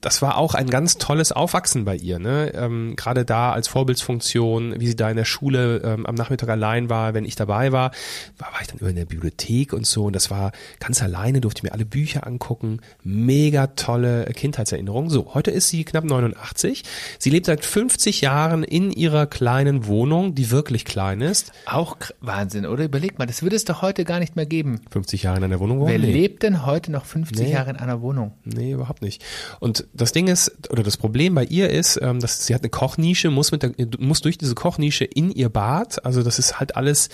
das 0.00 0.20
war 0.22 0.37
auch 0.37 0.54
ein 0.54 0.68
ganz 0.68 0.98
tolles 0.98 1.32
Aufwachsen 1.32 1.85
bei 1.85 1.96
ihr, 1.96 2.18
ne? 2.18 2.52
Ähm, 2.54 2.94
Gerade 2.96 3.24
da 3.24 3.52
als 3.52 3.68
Vorbildsfunktion, 3.68 4.78
wie 4.80 4.87
sie 4.87 4.96
da 4.96 5.11
in 5.11 5.16
der 5.16 5.24
Schule 5.24 5.78
ähm, 5.85 6.06
am 6.06 6.14
Nachmittag 6.14 6.48
allein 6.48 6.90
war, 6.90 7.14
wenn 7.14 7.24
ich 7.24 7.37
dabei 7.37 7.72
war, 7.72 7.92
war, 8.38 8.52
war 8.52 8.61
ich 8.61 8.66
dann 8.68 8.78
immer 8.78 8.90
in 8.90 8.96
der 8.96 9.04
Bibliothek 9.06 9.72
und 9.72 9.87
so 9.87 10.04
und 10.04 10.14
das 10.16 10.30
war 10.30 10.52
ganz 10.80 11.02
alleine, 11.02 11.40
durfte 11.40 11.61
ich 11.61 11.62
mir 11.64 11.72
alle 11.72 11.85
Bücher 11.87 12.26
angucken, 12.26 12.80
mega 13.02 13.68
tolle 13.68 14.24
Kindheitserinnerungen. 14.26 15.11
So, 15.11 15.35
heute 15.35 15.50
ist 15.50 15.68
sie 15.68 15.85
knapp 15.85 16.04
89. 16.04 16.82
Sie 17.18 17.30
lebt 17.30 17.46
seit 17.46 17.64
50 17.64 18.20
Jahren 18.20 18.64
in 18.64 18.90
ihrer 18.90 19.26
kleinen 19.26 19.87
Wohnung, 19.87 20.35
die 20.35 20.50
wirklich 20.50 20.85
klein 20.85 21.20
ist. 21.20 21.52
Auch 21.66 21.96
Wahnsinn, 22.20 22.66
oder? 22.66 22.85
Überleg 22.85 23.18
mal, 23.18 23.26
das 23.26 23.42
würde 23.42 23.56
es 23.56 23.64
doch 23.64 23.82
heute 23.82 24.04
gar 24.04 24.18
nicht 24.18 24.37
mehr 24.37 24.46
geben. 24.46 24.80
50 24.90 25.22
Jahre 25.22 25.38
in 25.38 25.44
einer 25.44 25.61
Wohnung 25.61 25.80
wohnen? 25.80 25.90
Wer 25.90 25.98
lebt 25.98 26.42
denn 26.42 26.66
heute 26.66 26.90
noch 26.92 27.04
50 27.04 27.46
Nee. 27.46 27.52
Jahre 27.52 27.70
in 27.70 27.76
einer 27.76 28.02
Wohnung? 28.02 28.32
Nee, 28.44 28.72
überhaupt 28.72 29.02
nicht. 29.02 29.22
Und 29.62 29.87
das 29.94 30.11
Ding 30.11 30.27
ist, 30.27 30.72
oder 30.72 30.83
das 30.83 30.96
Problem 30.96 31.37
bei 31.37 31.44
ihr 31.44 31.70
ist, 31.70 31.96
ähm, 32.03 32.18
dass 32.18 32.46
sie 32.46 32.53
hat 32.53 32.62
eine 32.62 32.68
Kochnische, 32.68 33.31
muss 33.31 33.53
mit 33.53 33.62
der, 33.62 33.70
muss 34.01 34.20
durch 34.20 34.37
diese 34.37 34.57
Kochnische 34.57 35.05
in 35.05 35.31
ihr 35.31 35.51
Bad. 35.51 36.05
Also 36.05 36.25
das 36.25 36.40
ist 36.40 36.59
halt 36.59 36.75
alles, 36.75 37.11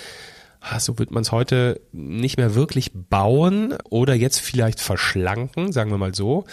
ah, 0.62 0.80
so 0.80 0.98
wird 0.98 1.10
man 1.10 1.20
es 1.24 1.30
heute 1.30 1.78
nicht 1.92 2.38
mehr 2.38 2.54
wirklich 2.54 2.92
bauen 2.94 3.74
oder 3.90 4.14
jetzt 4.14 4.40
vielleicht 4.40 4.80
verschlanken, 4.80 5.72
sagen 5.72 5.90
wir 5.90 5.98
mal 5.98 6.14
so. 6.14 6.46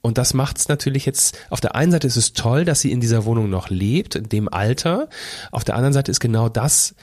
Und 0.00 0.18
das 0.18 0.34
macht 0.34 0.58
es 0.58 0.66
natürlich 0.66 1.06
jetzt, 1.06 1.38
auf 1.48 1.60
der 1.60 1.76
einen 1.76 1.92
Seite 1.92 2.08
ist 2.08 2.16
es 2.16 2.32
toll, 2.32 2.64
dass 2.64 2.80
sie 2.80 2.90
in 2.90 3.00
dieser 3.00 3.24
Wohnung 3.24 3.48
noch 3.48 3.70
lebt, 3.70 4.16
in 4.16 4.28
dem 4.28 4.52
Alter. 4.52 5.08
Auf 5.52 5.62
der 5.62 5.76
anderen 5.76 5.92
Seite 5.92 6.10
ist 6.10 6.18
genau 6.18 6.48
das, 6.48 6.96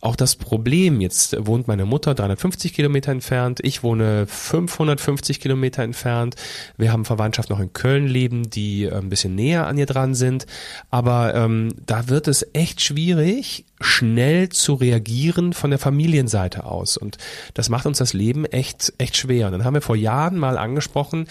auch 0.00 0.16
das 0.16 0.36
Problem, 0.36 1.00
jetzt 1.00 1.36
wohnt 1.46 1.68
meine 1.68 1.84
Mutter 1.84 2.14
350 2.14 2.72
Kilometer 2.72 3.12
entfernt, 3.12 3.60
ich 3.62 3.82
wohne 3.82 4.26
550 4.26 5.40
Kilometer 5.40 5.82
entfernt, 5.82 6.36
wir 6.76 6.92
haben 6.92 7.04
Verwandtschaft 7.04 7.50
noch 7.50 7.60
in 7.60 7.72
Köln 7.72 8.06
leben, 8.06 8.48
die 8.48 8.84
äh, 8.84 8.94
ein 8.94 9.10
bisschen 9.10 9.34
näher 9.34 9.66
an 9.66 9.76
ihr 9.78 9.86
dran 9.86 10.14
sind, 10.14 10.46
aber 10.90 11.34
ähm, 11.34 11.74
da 11.84 12.08
wird 12.08 12.28
es 12.28 12.46
echt 12.54 12.80
schwierig, 12.80 13.66
schnell 13.80 14.50
zu 14.50 14.74
reagieren 14.74 15.52
von 15.52 15.70
der 15.70 15.78
Familienseite 15.78 16.64
aus 16.64 16.96
und 16.96 17.16
das 17.54 17.68
macht 17.68 17.86
uns 17.86 17.98
das 17.98 18.12
Leben 18.12 18.44
echt, 18.44 18.92
echt 18.98 19.16
schwer. 19.16 19.46
Und 19.46 19.52
dann 19.52 19.64
haben 19.64 19.74
wir 19.74 19.80
vor 19.80 19.96
Jahren 19.96 20.38
mal 20.38 20.58
angesprochen, 20.58 21.26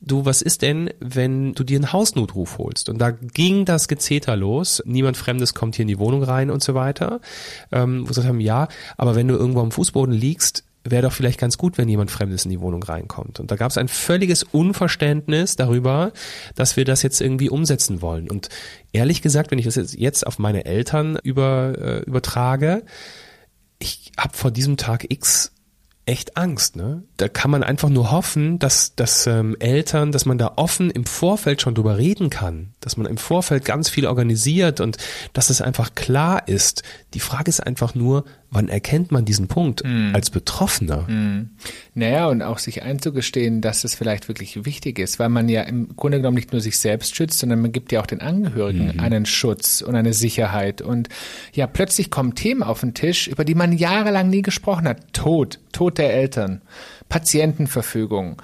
du, 0.00 0.24
was 0.24 0.40
ist 0.42 0.62
denn, 0.62 0.90
wenn 0.98 1.52
du 1.52 1.62
dir 1.62 1.76
einen 1.76 1.92
Hausnotruf 1.92 2.58
holst? 2.58 2.88
Und 2.88 2.98
da 2.98 3.10
ging 3.10 3.64
das 3.64 3.86
Gezeter 3.86 4.36
los, 4.36 4.82
niemand 4.86 5.16
Fremdes 5.16 5.54
kommt 5.54 5.76
hier 5.76 5.82
in 5.82 5.88
die 5.88 5.98
Wohnung 5.98 6.22
rein 6.22 6.50
und 6.50 6.62
so 6.62 6.74
weiter, 6.74 7.20
ähm, 7.70 8.02
wo 8.02 8.04
wir 8.04 8.08
gesagt 8.08 8.28
haben, 8.28 8.40
ja, 8.40 8.68
aber 8.96 9.14
wenn 9.14 9.28
du 9.28 9.34
irgendwo 9.34 9.60
am 9.60 9.70
Fußboden 9.70 10.14
liegst, 10.14 10.64
wäre 10.84 11.02
doch 11.02 11.12
vielleicht 11.12 11.38
ganz 11.38 11.58
gut, 11.58 11.78
wenn 11.78 11.88
jemand 11.88 12.10
Fremdes 12.10 12.44
in 12.44 12.50
die 12.50 12.60
Wohnung 12.60 12.82
reinkommt. 12.82 13.38
Und 13.38 13.50
da 13.50 13.56
gab 13.56 13.70
es 13.70 13.78
ein 13.78 13.88
völliges 13.88 14.42
Unverständnis 14.42 15.56
darüber, 15.56 16.12
dass 16.54 16.76
wir 16.76 16.84
das 16.84 17.02
jetzt 17.02 17.20
irgendwie 17.20 17.50
umsetzen 17.50 18.00
wollen. 18.00 18.30
Und 18.30 18.48
ehrlich 18.92 19.22
gesagt, 19.22 19.50
wenn 19.50 19.58
ich 19.58 19.66
das 19.66 19.94
jetzt, 19.94 20.26
auf 20.26 20.38
meine 20.38 20.64
Eltern 20.64 21.18
über, 21.22 21.74
äh, 21.78 21.98
übertrage, 22.00 22.82
ich 23.78 24.12
habe 24.18 24.36
vor 24.36 24.50
diesem 24.50 24.76
Tag 24.76 25.06
X 25.10 25.52
echt 26.06 26.36
Angst. 26.36 26.76
Ne? 26.76 27.04
Da 27.18 27.28
kann 27.28 27.50
man 27.50 27.62
einfach 27.62 27.88
nur 27.88 28.10
hoffen, 28.10 28.58
dass, 28.58 28.94
dass 28.96 29.26
ähm, 29.26 29.56
Eltern, 29.60 30.12
dass 30.12 30.26
man 30.26 30.38
da 30.38 30.54
offen 30.56 30.90
im 30.90 31.04
Vorfeld 31.04 31.62
schon 31.62 31.74
drüber 31.74 31.98
reden 31.98 32.30
kann, 32.30 32.74
dass 32.80 32.96
man 32.96 33.06
im 33.06 33.16
Vorfeld 33.16 33.64
ganz 33.64 33.88
viel 33.88 34.06
organisiert 34.06 34.80
und 34.80 34.96
dass 35.32 35.50
es 35.50 35.60
einfach 35.60 35.94
klar 35.94 36.48
ist. 36.48 36.82
Die 37.14 37.20
Frage 37.20 37.48
ist 37.48 37.60
einfach 37.60 37.94
nur, 37.94 38.24
wann 38.50 38.68
erkennt 38.68 39.12
man 39.12 39.24
diesen 39.24 39.46
Punkt 39.46 39.84
als 40.12 40.30
Betroffener? 40.30 41.06
Naja, 41.94 42.26
und 42.26 42.42
auch 42.42 42.58
sich 42.58 42.82
einzugestehen, 42.82 43.60
dass 43.60 43.84
es 43.84 43.94
vielleicht 43.94 44.26
wirklich 44.28 44.64
wichtig 44.64 44.98
ist, 44.98 45.18
weil 45.18 45.28
man 45.28 45.48
ja 45.48 45.62
im 45.62 45.94
Grunde 45.96 46.18
genommen 46.18 46.36
nicht 46.36 46.52
nur 46.52 46.60
sich 46.60 46.78
selbst 46.78 47.14
schützt, 47.14 47.38
sondern 47.38 47.60
man 47.60 47.72
gibt 47.72 47.92
ja 47.92 48.00
auch 48.00 48.06
den 48.06 48.20
Angehörigen 48.20 48.98
einen 49.00 49.26
Schutz 49.26 49.82
und 49.82 49.94
eine 49.94 50.12
Sicherheit. 50.12 50.82
Und 50.82 51.08
ja, 51.52 51.66
plötzlich 51.66 52.10
kommen 52.10 52.34
Themen 52.34 52.62
auf 52.62 52.80
den 52.80 52.94
Tisch, 52.94 53.28
über 53.28 53.44
die 53.44 53.54
man 53.54 53.72
jahrelang 53.72 54.28
nie 54.30 54.42
gesprochen 54.42 54.88
hat. 54.88 55.12
Tod, 55.12 55.60
Tod 55.72 55.89
der 55.98 56.14
Eltern, 56.14 56.62
Patientenverfügung, 57.08 58.40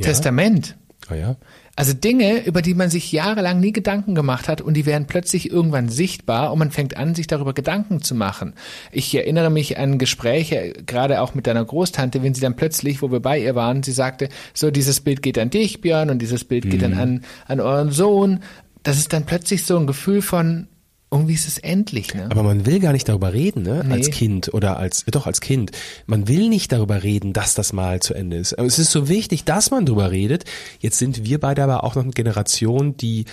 Testament. 0.00 0.76
Ah 1.08 1.14
ja. 1.14 1.36
Also 1.78 1.92
Dinge, 1.92 2.46
über 2.46 2.62
die 2.62 2.72
man 2.72 2.88
sich 2.88 3.12
jahrelang 3.12 3.60
nie 3.60 3.70
Gedanken 3.70 4.14
gemacht 4.14 4.48
hat 4.48 4.62
und 4.62 4.72
die 4.74 4.86
werden 4.86 5.06
plötzlich 5.06 5.50
irgendwann 5.50 5.90
sichtbar 5.90 6.50
und 6.50 6.58
man 6.58 6.70
fängt 6.70 6.96
an, 6.96 7.14
sich 7.14 7.26
darüber 7.26 7.52
Gedanken 7.52 8.00
zu 8.00 8.14
machen. 8.14 8.54
Ich 8.92 9.14
erinnere 9.14 9.50
mich 9.50 9.78
an 9.78 9.98
Gespräche, 9.98 10.72
gerade 10.86 11.20
auch 11.20 11.34
mit 11.34 11.46
deiner 11.46 11.62
Großtante, 11.62 12.22
wenn 12.22 12.32
sie 12.32 12.40
dann 12.40 12.56
plötzlich, 12.56 13.02
wo 13.02 13.12
wir 13.12 13.20
bei 13.20 13.38
ihr 13.38 13.54
waren, 13.54 13.82
sie 13.82 13.92
sagte, 13.92 14.30
so 14.54 14.70
dieses 14.70 15.02
Bild 15.02 15.20
geht 15.22 15.38
an 15.38 15.50
dich, 15.50 15.82
Björn, 15.82 16.08
und 16.08 16.20
dieses 16.20 16.44
Bild 16.44 16.64
mhm. 16.64 16.70
geht 16.70 16.82
dann 16.82 16.94
mhm. 16.94 17.00
an, 17.00 17.24
an 17.46 17.60
euren 17.60 17.90
Sohn. 17.90 18.40
Das 18.82 18.96
ist 18.96 19.12
dann 19.12 19.26
plötzlich 19.26 19.66
so 19.66 19.78
ein 19.78 19.86
Gefühl 19.86 20.22
von, 20.22 20.68
irgendwie 21.16 21.34
ist 21.34 21.48
es 21.48 21.58
endlich, 21.58 22.14
ne? 22.14 22.28
Aber 22.30 22.42
man 22.42 22.66
will 22.66 22.80
gar 22.80 22.92
nicht 22.92 23.08
darüber 23.08 23.32
reden, 23.32 23.62
ne? 23.62 23.82
Nee. 23.86 23.94
Als 23.94 24.10
Kind 24.10 24.52
oder 24.54 24.78
als, 24.78 25.04
doch 25.06 25.26
als 25.26 25.40
Kind. 25.40 25.72
Man 26.06 26.28
will 26.28 26.48
nicht 26.48 26.72
darüber 26.72 27.02
reden, 27.02 27.32
dass 27.32 27.54
das 27.54 27.72
mal 27.72 28.00
zu 28.00 28.14
Ende 28.14 28.36
ist. 28.36 28.54
Aber 28.54 28.66
es 28.66 28.78
ist 28.78 28.90
so 28.90 29.08
wichtig, 29.08 29.44
dass 29.44 29.70
man 29.70 29.86
darüber 29.86 30.10
redet. 30.10 30.44
Jetzt 30.78 30.98
sind 30.98 31.24
wir 31.24 31.40
beide 31.40 31.62
aber 31.62 31.84
auch 31.84 31.94
noch 31.94 32.04
eine 32.04 32.12
Generation, 32.12 32.96
die 32.96 33.26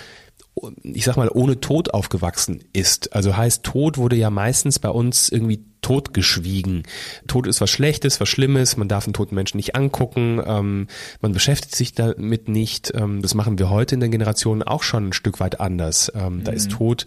ich 0.82 1.04
sag 1.04 1.16
mal, 1.16 1.28
ohne 1.28 1.60
Tod 1.60 1.92
aufgewachsen 1.92 2.60
ist. 2.72 3.12
Also 3.12 3.36
heißt, 3.36 3.64
Tod 3.64 3.98
wurde 3.98 4.16
ja 4.16 4.30
meistens 4.30 4.78
bei 4.78 4.88
uns 4.88 5.28
irgendwie 5.28 5.64
totgeschwiegen. 5.80 6.84
Tod 7.26 7.46
ist 7.46 7.60
was 7.60 7.70
Schlechtes, 7.70 8.20
was 8.20 8.28
Schlimmes, 8.28 8.76
man 8.76 8.88
darf 8.88 9.04
einen 9.04 9.14
toten 9.14 9.34
Menschen 9.34 9.56
nicht 9.56 9.74
angucken, 9.74 10.40
ähm, 10.46 10.86
man 11.20 11.32
beschäftigt 11.32 11.74
sich 11.74 11.92
damit 11.92 12.48
nicht. 12.48 12.92
Ähm, 12.94 13.20
das 13.20 13.34
machen 13.34 13.58
wir 13.58 13.68
heute 13.68 13.96
in 13.96 14.00
der 14.00 14.08
Generation 14.08 14.62
auch 14.62 14.82
schon 14.82 15.08
ein 15.08 15.12
Stück 15.12 15.40
weit 15.40 15.60
anders. 15.60 16.10
Ähm, 16.14 16.36
mhm. 16.36 16.44
Da 16.44 16.52
ist 16.52 16.70
mhm. 16.70 16.76
Tod 16.76 17.06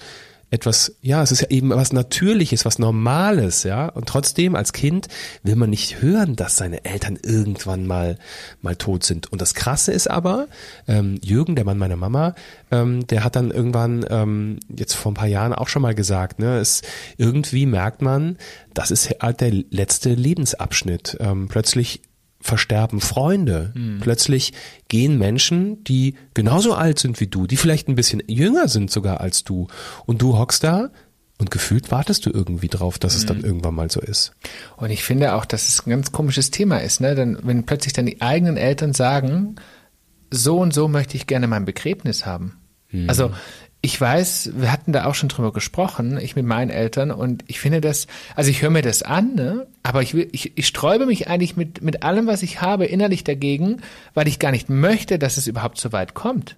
etwas, 0.50 0.96
ja, 1.02 1.22
es 1.22 1.32
ist 1.32 1.42
ja 1.42 1.50
eben 1.50 1.72
was 1.72 1.92
Natürliches, 1.92 2.64
was 2.64 2.80
Normales, 2.80 3.64
ja. 3.64 3.90
Und 3.90 4.08
trotzdem 4.08 4.56
als 4.56 4.72
Kind 4.72 5.08
will 5.44 5.56
man 5.58 5.70
nicht 5.70 6.02
hören, 6.02 6.38
dass 6.38 6.56
seine 6.56 6.86
Eltern 6.86 7.20
irgendwann 7.22 7.86
mal 7.86 8.18
mal 8.62 8.76
tot 8.78 9.04
sind. 9.04 9.32
Und 9.32 9.42
das 9.42 9.54
Krasse 9.54 9.92
ist 9.92 10.10
aber, 10.10 10.48
ähm, 10.88 11.20
Jürgen, 11.22 11.56
der 11.56 11.66
Mann 11.66 11.78
meiner 11.78 11.98
Mama, 11.98 12.34
ähm, 12.72 13.06
der 13.08 13.26
hat 13.26 13.36
dann 13.36 13.52
irgendwann 13.52 14.06
ähm, 14.10 14.60
jetzt 14.74 14.94
vor 14.94 15.12
ein 15.12 15.16
paar 15.16 15.28
Jahren 15.28 15.54
auch 15.54 15.68
schon 15.68 15.82
mal 15.82 15.96
gesagt, 15.96 16.40
ne, 16.40 16.60
es 16.60 16.82
irgendwie 17.18 17.66
merkt 17.66 18.02
man, 18.02 18.38
das 18.74 18.92
ist 18.92 19.10
halt 19.22 19.42
der 19.42 19.52
letzte 19.52 20.14
Lebensabschnitt. 20.14 21.18
Ähm, 21.20 21.48
plötzlich 21.50 22.02
versterben 22.48 23.02
Freunde. 23.02 23.72
Mhm. 23.76 24.00
Plötzlich 24.00 24.54
gehen 24.88 25.18
Menschen, 25.18 25.84
die 25.84 26.16
genauso 26.34 26.74
alt 26.74 26.98
sind 26.98 27.20
wie 27.20 27.28
du, 27.28 27.46
die 27.46 27.58
vielleicht 27.58 27.88
ein 27.88 27.96
bisschen 27.96 28.24
jünger 28.28 28.68
sind 28.68 28.90
sogar 28.90 29.22
als 29.22 29.44
du. 29.44 29.68
Und 30.06 30.22
du 30.22 30.38
hockst 30.38 30.64
da 30.64 30.90
und 31.38 31.52
gefühlt 31.52 31.92
wartest 31.92 32.26
du 32.26 32.32
irgendwie 32.32 32.70
drauf, 32.70 32.98
dass 32.98 33.16
es 33.16 33.26
dann 33.26 33.40
mhm. 33.40 33.46
irgendwann 33.46 33.76
mal 33.76 33.92
so 33.92 34.00
ist. 34.00 34.32
Und 34.78 34.90
ich 34.90 35.04
finde 35.04 35.34
auch, 35.36 35.46
dass 35.46 35.68
es 35.68 35.86
ein 35.86 35.92
ganz 35.92 36.12
komisches 36.12 36.50
Thema 36.50 36.78
ist, 36.80 37.02
ne? 37.02 37.14
Denn 37.14 37.38
wenn 37.44 37.66
plötzlich 37.66 37.94
dann 37.94 38.08
die 38.08 38.22
eigenen 38.22 38.58
Eltern 38.58 38.94
sagen, 38.94 39.56
so 40.32 40.58
und 40.60 40.74
so 40.74 40.88
möchte 40.88 41.16
ich 41.16 41.28
gerne 41.28 41.48
mein 41.48 41.66
Begräbnis 41.66 42.26
haben. 42.26 42.58
Mhm. 42.92 43.10
Also 43.10 43.32
ich 43.82 44.00
weiß, 44.00 44.52
wir 44.56 44.72
hatten 44.72 44.92
da 44.92 45.06
auch 45.06 45.16
schon 45.16 45.30
drüber 45.30 45.54
gesprochen, 45.54 46.18
ich 46.18 46.36
mit 46.36 46.46
meinen 46.46 46.72
Eltern, 46.72 47.12
und 47.12 47.44
ich 47.48 47.60
finde 47.60 47.80
das, 47.80 48.08
also 48.36 48.50
ich 48.50 48.62
höre 48.62 48.72
mir 48.72 48.82
das 48.82 49.04
an, 49.04 49.36
ne? 49.36 49.68
aber 49.84 50.02
ich, 50.02 50.14
will, 50.14 50.28
ich, 50.32 50.58
ich 50.58 50.68
sträube 50.68 51.06
mich 51.06 51.28
eigentlich 51.28 51.56
mit, 51.56 51.82
mit 51.82 52.04
allem, 52.04 52.28
was 52.28 52.44
ich 52.44 52.62
habe, 52.62 52.86
innerlich 52.86 53.24
dagegen, 53.24 53.82
weil 54.14 54.28
ich 54.28 54.40
gar 54.40 54.52
nicht 54.52 54.70
möchte, 54.70 55.20
dass 55.20 55.38
es 55.38 55.48
überhaupt 55.48 55.80
so 55.80 55.92
weit 55.92 56.16
kommt. 56.16 56.56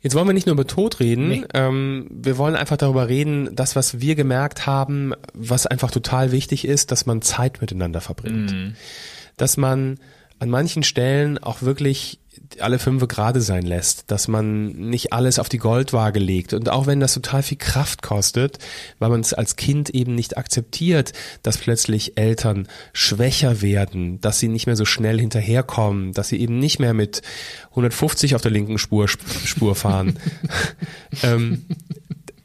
Jetzt 0.00 0.14
wollen 0.16 0.26
wir 0.26 0.34
nicht 0.34 0.46
nur 0.46 0.54
über 0.54 0.66
Tod 0.66 0.98
reden, 0.98 1.28
nee. 1.28 1.44
ähm, 1.54 2.08
wir 2.10 2.36
wollen 2.36 2.56
einfach 2.56 2.76
darüber 2.76 3.08
reden, 3.08 3.54
das, 3.54 3.76
was 3.76 4.00
wir 4.00 4.16
gemerkt 4.16 4.66
haben, 4.66 5.12
was 5.34 5.66
einfach 5.66 5.92
total 5.92 6.32
wichtig 6.32 6.64
ist, 6.64 6.90
dass 6.90 7.06
man 7.06 7.22
Zeit 7.22 7.60
miteinander 7.60 8.00
verbringt. 8.00 8.52
Mhm. 8.52 8.74
Dass 9.36 9.56
man 9.56 10.00
an 10.42 10.50
manchen 10.50 10.82
Stellen 10.82 11.38
auch 11.38 11.62
wirklich 11.62 12.18
alle 12.58 12.80
fünf 12.80 13.06
gerade 13.06 13.40
sein 13.40 13.62
lässt, 13.62 14.10
dass 14.10 14.26
man 14.26 14.72
nicht 14.72 15.12
alles 15.12 15.38
auf 15.38 15.48
die 15.48 15.58
Goldwaage 15.58 16.18
legt 16.18 16.52
und 16.52 16.68
auch 16.68 16.88
wenn 16.88 16.98
das 16.98 17.14
total 17.14 17.44
viel 17.44 17.58
Kraft 17.58 18.02
kostet, 18.02 18.58
weil 18.98 19.10
man 19.10 19.20
es 19.20 19.34
als 19.34 19.54
Kind 19.54 19.90
eben 19.90 20.16
nicht 20.16 20.36
akzeptiert, 20.36 21.12
dass 21.44 21.58
plötzlich 21.58 22.18
Eltern 22.18 22.66
schwächer 22.92 23.62
werden, 23.62 24.20
dass 24.20 24.40
sie 24.40 24.48
nicht 24.48 24.66
mehr 24.66 24.74
so 24.74 24.84
schnell 24.84 25.20
hinterherkommen, 25.20 26.12
dass 26.12 26.28
sie 26.28 26.40
eben 26.40 26.58
nicht 26.58 26.80
mehr 26.80 26.92
mit 26.92 27.22
150 27.70 28.34
auf 28.34 28.42
der 28.42 28.50
linken 28.50 28.78
Spur 28.78 29.06
Spur 29.06 29.76
fahren, 29.76 30.18
ähm, 31.22 31.66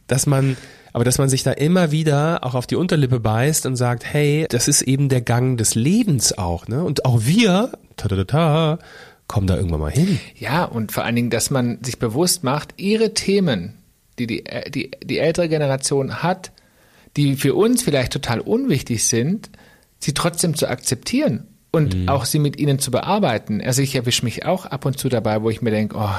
dass 0.06 0.28
man 0.28 0.56
aber 0.98 1.04
dass 1.04 1.20
man 1.20 1.30
sich 1.30 1.44
da 1.44 1.52
immer 1.52 1.92
wieder 1.92 2.44
auch 2.44 2.56
auf 2.56 2.66
die 2.66 2.76
Unterlippe 2.76 3.20
beißt 3.20 3.68
und 3.68 3.76
sagt, 3.76 4.04
hey, 4.04 4.48
das 4.50 4.68
ist 4.68 4.82
eben 4.82 5.10
der 5.10 5.22
Gang 5.22 5.56
des 5.56 5.76
Lebens 5.76 6.36
auch, 6.36 6.68
ne? 6.68 6.84
Und 6.84 7.06
auch 7.06 7.20
wir, 7.24 7.72
ta 7.98 8.08
ta 8.08 8.16
ta, 8.16 8.24
ta 8.26 8.80
kommen 9.28 9.48
da 9.48 9.58
irgendwann 9.58 9.82
mal 9.82 9.92
hin. 9.92 10.20
Ja, 10.36 10.64
und 10.64 10.92
vor 10.92 11.04
allen 11.04 11.16
Dingen, 11.16 11.30
dass 11.30 11.50
man 11.50 11.84
sich 11.84 12.00
bewusst 12.00 12.44
macht, 12.44 12.74
ihre 12.78 13.14
Themen, 13.14 13.74
die 14.20 14.28
die, 14.28 14.46
äh, 14.46 14.70
die, 14.72 14.92
die 15.04 15.20
ältere 15.20 15.50
Generation 15.50 16.24
hat, 16.24 16.52
die 17.18 17.36
für 17.36 17.56
uns 17.56 17.84
vielleicht 17.84 18.14
total 18.14 18.40
unwichtig 18.40 19.04
sind, 19.04 19.50
sie 20.00 20.14
trotzdem 20.14 20.56
zu 20.56 20.68
akzeptieren 20.68 21.48
und 21.72 21.96
mhm. 21.96 22.10
auch 22.10 22.26
sie 22.26 22.40
mit 22.40 22.58
ihnen 22.58 22.80
zu 22.80 22.92
bearbeiten. 22.92 23.62
Also 23.62 23.82
ich 23.82 23.96
erwische 23.96 24.24
mich 24.24 24.46
auch 24.46 24.66
ab 24.66 24.86
und 24.86 24.98
zu 24.98 25.10
dabei, 25.10 25.42
wo 25.42 25.50
ich 25.50 25.62
mir 25.62 25.72
denke, 25.72 25.98
oh, 25.98 26.10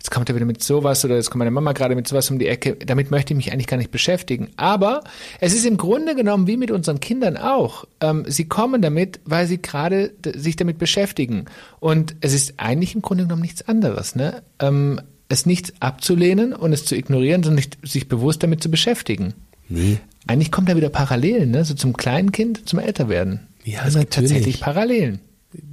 jetzt 0.00 0.10
kommt 0.10 0.30
er 0.30 0.34
wieder 0.34 0.46
mit 0.46 0.62
sowas 0.62 1.04
oder 1.04 1.16
jetzt 1.16 1.30
kommt 1.30 1.40
meine 1.40 1.50
Mama 1.50 1.72
gerade 1.72 1.94
mit 1.94 2.08
sowas 2.08 2.30
um 2.30 2.38
die 2.38 2.46
Ecke. 2.46 2.74
Damit 2.74 3.10
möchte 3.10 3.34
ich 3.34 3.36
mich 3.36 3.52
eigentlich 3.52 3.66
gar 3.66 3.76
nicht 3.76 3.90
beschäftigen. 3.90 4.48
Aber 4.56 5.04
es 5.40 5.52
ist 5.52 5.66
im 5.66 5.76
Grunde 5.76 6.14
genommen 6.14 6.46
wie 6.46 6.56
mit 6.56 6.70
unseren 6.70 7.00
Kindern 7.00 7.36
auch. 7.36 7.84
Ähm, 8.00 8.24
sie 8.26 8.46
kommen 8.46 8.80
damit, 8.80 9.20
weil 9.26 9.46
sie 9.46 9.60
gerade 9.60 10.12
sich 10.34 10.56
damit 10.56 10.78
beschäftigen. 10.78 11.44
Und 11.80 12.16
es 12.22 12.32
ist 12.32 12.54
eigentlich 12.56 12.94
im 12.94 13.02
Grunde 13.02 13.24
genommen 13.24 13.42
nichts 13.42 13.68
anderes. 13.68 14.16
Ne? 14.16 14.42
Ähm, 14.58 15.02
es 15.28 15.44
nicht 15.44 15.74
abzulehnen 15.80 16.54
und 16.54 16.72
es 16.72 16.86
zu 16.86 16.96
ignorieren, 16.96 17.42
sondern 17.42 17.56
nicht, 17.56 17.76
sich 17.86 18.08
bewusst 18.08 18.42
damit 18.42 18.62
zu 18.62 18.70
beschäftigen. 18.70 19.34
Nee. 19.68 19.98
Eigentlich 20.26 20.50
kommt 20.50 20.70
da 20.70 20.76
wieder 20.76 20.88
Parallelen, 20.88 21.50
ne? 21.50 21.66
so 21.66 21.74
zum 21.74 21.94
kleinen 21.94 22.32
Kind 22.32 22.66
zum 22.66 22.78
Älterwerden. 22.78 23.48
Ja, 23.64 23.80
es 23.80 23.94
natürlich. 23.94 23.98
gibt 23.98 24.14
tatsächlich 24.14 24.60
Parallelen. 24.60 25.20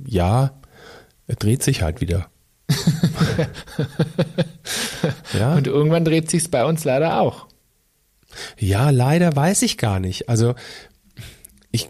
Ja, 0.05 0.51
er 1.27 1.35
dreht 1.35 1.63
sich 1.63 1.81
halt 1.81 2.01
wieder. 2.01 2.29
Ja. 5.33 5.55
Und 5.55 5.67
irgendwann 5.67 6.05
dreht 6.05 6.29
sich's 6.29 6.47
bei 6.49 6.65
uns 6.65 6.83
leider 6.83 7.21
auch. 7.21 7.47
Ja, 8.57 8.89
leider 8.89 9.35
weiß 9.35 9.61
ich 9.63 9.77
gar 9.77 9.99
nicht. 9.99 10.29
Also 10.29 10.55
ich 11.71 11.89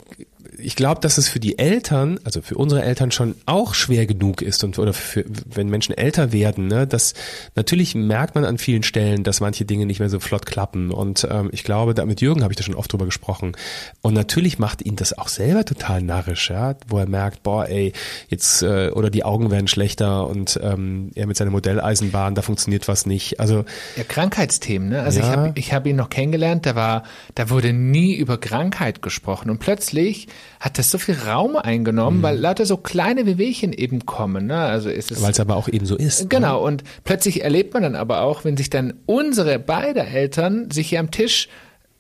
ich 0.60 0.76
glaube, 0.76 1.02
dass 1.02 1.18
es 1.18 1.30
für 1.30 1.40
die 1.40 1.60
Eltern, 1.60 2.20
also 2.24 2.42
für 2.42 2.56
unsere 2.56 2.84
Eltern 2.84 3.12
schon 3.12 3.36
auch 3.46 3.74
schwer 3.74 4.06
genug 4.06 4.42
ist 4.42 4.64
und 4.64 4.80
oder 4.80 4.94
für, 4.94 5.26
wenn 5.28 5.70
Menschen 5.70 5.98
älter 5.98 6.32
werden, 6.32 6.68
ne, 6.68 6.88
dass 6.88 7.14
natürlich 7.56 7.96
merkt 7.96 8.36
man 8.36 8.46
an 8.46 8.58
vielen 8.58 8.84
Stellen, 8.84 9.24
dass 9.24 9.40
manche 9.40 9.66
Dinge 9.66 9.86
nicht 9.86 10.00
mehr 10.00 10.10
so 10.10 10.20
flott 10.20 10.46
klappen. 10.46 10.92
Und 10.92 11.28
ähm, 11.30 11.50
ich 11.52 11.64
glaube, 11.64 11.94
da 11.94 12.06
mit 12.06 12.22
Jürgen 12.22 12.44
habe 12.44 12.54
ich 12.54 12.58
da 12.58 12.64
schon 12.64 12.76
oft 12.76 12.92
drüber 12.92 13.06
gesprochen. 13.06 13.54
Und 14.02 14.14
natürlich 14.14 14.60
macht 14.60 14.82
ihn 14.82 14.96
das 14.96 15.18
auch 15.18 15.28
selber 15.28 15.66
total 15.66 16.02
narrisch, 16.02 16.50
ja, 16.50 16.76
wo 16.88 16.98
er 16.98 17.08
merkt, 17.08 17.44
boah, 17.44 17.68
ey, 17.68 17.94
jetzt 18.30 18.64
äh, 18.64 18.90
oder 18.90 19.10
die 19.10 19.24
Augen 19.24 19.52
werden 19.52 19.68
schlechter 19.68 20.28
und 20.28 20.60
ähm, 20.62 21.12
er 21.16 21.28
mit 21.28 21.38
seiner 21.38 21.52
Modelleisenbahn, 21.52 22.36
da 22.36 22.42
funktioniert 22.42 22.88
was 22.88 23.06
nicht. 23.06 23.40
Also 23.40 23.66
ja, 23.96 24.04
Krankheitsthemen, 24.04 24.90
ne? 24.90 25.02
Also 25.02 25.20
ja. 25.20 25.26
ich 25.26 25.32
habe 25.32 25.52
ich 25.56 25.74
hab 25.74 25.86
ihn 25.86 25.96
noch 25.96 26.10
kennengelernt, 26.10 26.66
da 26.66 26.76
war, 26.76 27.04
da 27.36 27.50
wurde 27.50 27.74
nie 27.74 28.16
über 28.16 28.38
Krankheit 28.38 29.02
gesprochen 29.02 29.50
und 29.50 29.60
plötzlich 29.60 30.28
hat 30.60 30.80
das 30.80 30.90
so 30.90 30.98
viel 30.98 31.16
Raum 31.16 31.56
eingenommen, 31.56 32.20
mhm. 32.20 32.24
weil 32.24 32.38
lauter 32.38 32.66
so 32.66 32.78
kleine 32.78 33.26
Wehwehchen 33.26 33.74
eben 33.74 34.06
kommen. 34.06 34.48
Ne? 34.48 34.58
Also 34.58 34.90
ist 34.90 35.12
es 35.12 35.22
weil 35.22 35.32
es 35.32 35.40
aber 35.40 35.56
auch 35.56 35.68
eben 35.68 35.86
so 35.86 35.96
ist. 35.96 36.24
Ne? 36.24 36.28
Genau. 36.30 36.60
Ne? 36.60 36.66
Und 36.66 36.84
plötzlich 37.04 37.44
erlebt 37.44 37.74
man 37.74 37.84
dann 37.84 37.96
aber 37.96 38.22
auch, 38.22 38.44
wenn 38.44 38.58
sich 38.58 38.70
dann 38.70 38.94
unsere 39.06 39.60
beide 39.60 40.02
Eltern 40.02 40.72
sich 40.72 40.90
hier 40.90 41.00
am 41.00 41.12
Tisch 41.12 41.48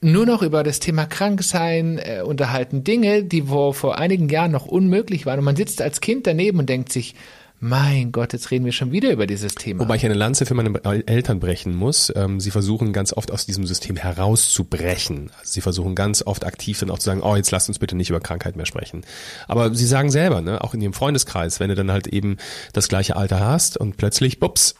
nur 0.01 0.25
noch 0.25 0.43
über 0.43 0.63
das 0.63 0.79
Thema 0.79 1.05
Kranksein 1.05 1.99
äh, 1.99 2.21
unterhalten, 2.21 2.83
Dinge, 2.83 3.23
die 3.23 3.49
wo 3.49 3.73
vor 3.73 3.97
einigen 3.97 4.29
Jahren 4.29 4.51
noch 4.51 4.65
unmöglich 4.65 5.25
waren. 5.25 5.39
Und 5.39 5.45
man 5.45 5.55
sitzt 5.55 5.81
als 5.81 6.01
Kind 6.01 6.27
daneben 6.27 6.59
und 6.59 6.69
denkt 6.69 6.91
sich, 6.91 7.15
mein 7.59 8.11
Gott, 8.11 8.33
jetzt 8.33 8.51
reden 8.51 8.65
wir 8.65 8.71
schon 8.71 8.91
wieder 8.91 9.11
über 9.11 9.25
dieses 9.25 9.55
Thema. 9.55 9.79
Wobei 9.79 9.95
ich 9.95 10.05
eine 10.05 10.13
Lanze 10.13 10.45
für 10.45 10.53
meine 10.53 10.79
Eltern 11.07 11.39
brechen 11.39 11.75
muss. 11.75 12.13
Ähm, 12.15 12.39
sie 12.39 12.51
versuchen 12.51 12.93
ganz 12.93 13.13
oft 13.13 13.31
aus 13.31 13.47
diesem 13.47 13.65
System 13.65 13.95
herauszubrechen. 13.95 15.31
Also 15.39 15.53
sie 15.53 15.61
versuchen 15.61 15.95
ganz 15.95 16.21
oft 16.21 16.45
aktiv 16.45 16.79
dann 16.79 16.91
auch 16.91 16.99
zu 16.99 17.05
sagen, 17.05 17.21
oh, 17.23 17.35
jetzt 17.35 17.49
lasst 17.49 17.67
uns 17.67 17.79
bitte 17.79 17.95
nicht 17.95 18.11
über 18.11 18.19
Krankheit 18.19 18.55
mehr 18.55 18.67
sprechen. 18.67 19.01
Aber 19.47 19.73
sie 19.73 19.87
sagen 19.87 20.11
selber, 20.11 20.41
ne, 20.41 20.63
auch 20.63 20.75
in 20.75 20.81
ihrem 20.81 20.93
Freundeskreis, 20.93 21.59
wenn 21.59 21.69
du 21.69 21.75
dann 21.75 21.91
halt 21.91 22.05
eben 22.07 22.37
das 22.73 22.89
gleiche 22.89 23.15
Alter 23.15 23.39
hast 23.39 23.77
und 23.77 23.97
plötzlich, 23.97 24.39
bups, 24.39 24.75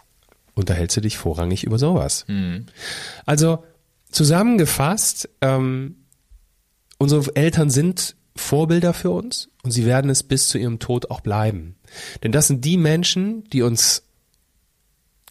unterhältst 0.54 0.98
du 0.98 1.02
dich 1.02 1.18
vorrangig 1.18 1.64
über 1.64 1.80
sowas. 1.80 2.26
Mhm. 2.28 2.68
Also 3.26 3.64
zusammengefasst, 4.12 5.30
ähm, 5.42 5.96
unsere 7.00 7.36
Eltern 7.36 7.72
sind 7.72 8.16
Vorbilder 8.36 8.94
für 8.94 9.10
uns 9.10 9.50
und 9.64 9.72
sie 9.72 9.86
werden 9.86 10.12
es 10.12 10.22
bis 10.22 10.48
zu 10.50 10.58
ihrem 10.60 10.78
Tod 10.78 11.10
auch 11.10 11.22
bleiben. 11.22 11.77
Denn 12.24 12.32
das 12.32 12.48
sind 12.48 12.66
die 12.66 12.78
Menschen, 12.78 13.44
die 13.50 13.62
uns 13.62 14.04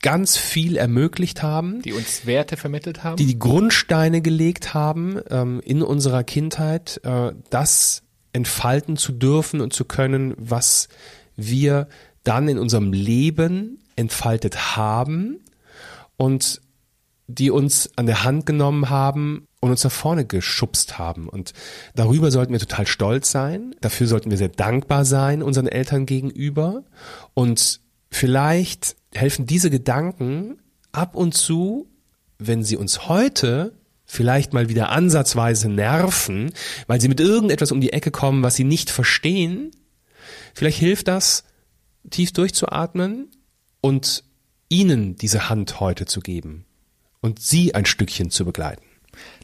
ganz 0.03 0.37
viel 0.37 0.77
ermöglicht 0.77 1.43
haben. 1.43 1.83
Die 1.83 1.93
uns 1.93 2.27
Werte 2.27 2.57
vermittelt 2.57 3.03
haben. 3.03 3.17
Die 3.17 3.27
die 3.27 3.39
Grundsteine 3.39 4.21
gelegt 4.21 4.75
haben 4.75 5.21
ähm, 5.31 5.61
in 5.65 5.83
unserer 5.83 6.23
Kindheit, 6.23 7.01
äh, 7.05 7.33
das 7.51 8.03
entfalten 8.33 8.97
zu 8.97 9.13
dürfen 9.13 9.61
und 9.61 9.73
zu 9.73 9.85
können, 9.85 10.35
was 10.37 10.89
wir 11.37 11.89
dann 12.23 12.49
in 12.49 12.59
unserem 12.59 12.93
Leben 12.93 13.79
entfaltet 13.97 14.77
haben 14.77 15.41
und 16.17 16.61
die 17.29 17.51
uns 17.51 17.91
an 17.97 18.07
der 18.07 18.25
Hand 18.25 18.47
genommen 18.47 18.89
haben 18.89 19.49
und 19.61 19.71
uns 19.71 19.83
nach 19.85 19.93
vorne 19.93 20.25
geschubst 20.25 20.99
haben. 20.99 21.29
Und 21.29 21.53
darüber 21.95 22.31
sollten 22.31 22.53
wir 22.53 22.61
total 22.61 22.87
stolz 22.87 23.31
sein. 23.31 23.75
Dafür 23.81 24.07
sollten 24.07 24.31
wir 24.31 24.39
sehr 24.39 24.49
dankbar 24.49 25.05
sein 25.05 25.43
unseren 25.43 25.67
Eltern 25.67 26.07
gegenüber. 26.07 26.85
Und 27.35 27.81
vielleicht 28.11 28.97
helfen 29.13 29.47
diese 29.47 29.71
Gedanken 29.71 30.59
ab 30.93 31.17
und 31.17 31.33
zu, 31.33 31.89
wenn 32.39 32.63
sie 32.63 32.77
uns 32.77 33.09
heute 33.09 33.73
vielleicht 34.05 34.53
mal 34.53 34.69
wieder 34.69 34.91
ansatzweise 34.91 35.69
nerven, 35.69 36.53
weil 36.87 37.01
sie 37.01 37.09
mit 37.09 37.19
irgendetwas 37.19 37.73
um 37.73 37.81
die 37.81 37.93
Ecke 37.93 38.13
kommen, 38.13 38.45
was 38.45 38.55
sie 38.55 38.65
nicht 38.65 38.89
verstehen. 38.89 39.73
Vielleicht 40.55 40.79
hilft 40.79 41.09
das, 41.09 41.43
tief 42.11 42.33
durchzuatmen 42.33 43.33
und 43.81 44.23
ihnen 44.69 45.17
diese 45.17 45.49
Hand 45.49 45.81
heute 45.81 46.07
zu 46.07 46.21
geben 46.21 46.66
und 47.27 47.41
sie 47.41 47.75
ein 47.75 47.87
Stückchen 47.87 48.31
zu 48.31 48.45
begleiten. 48.45 48.83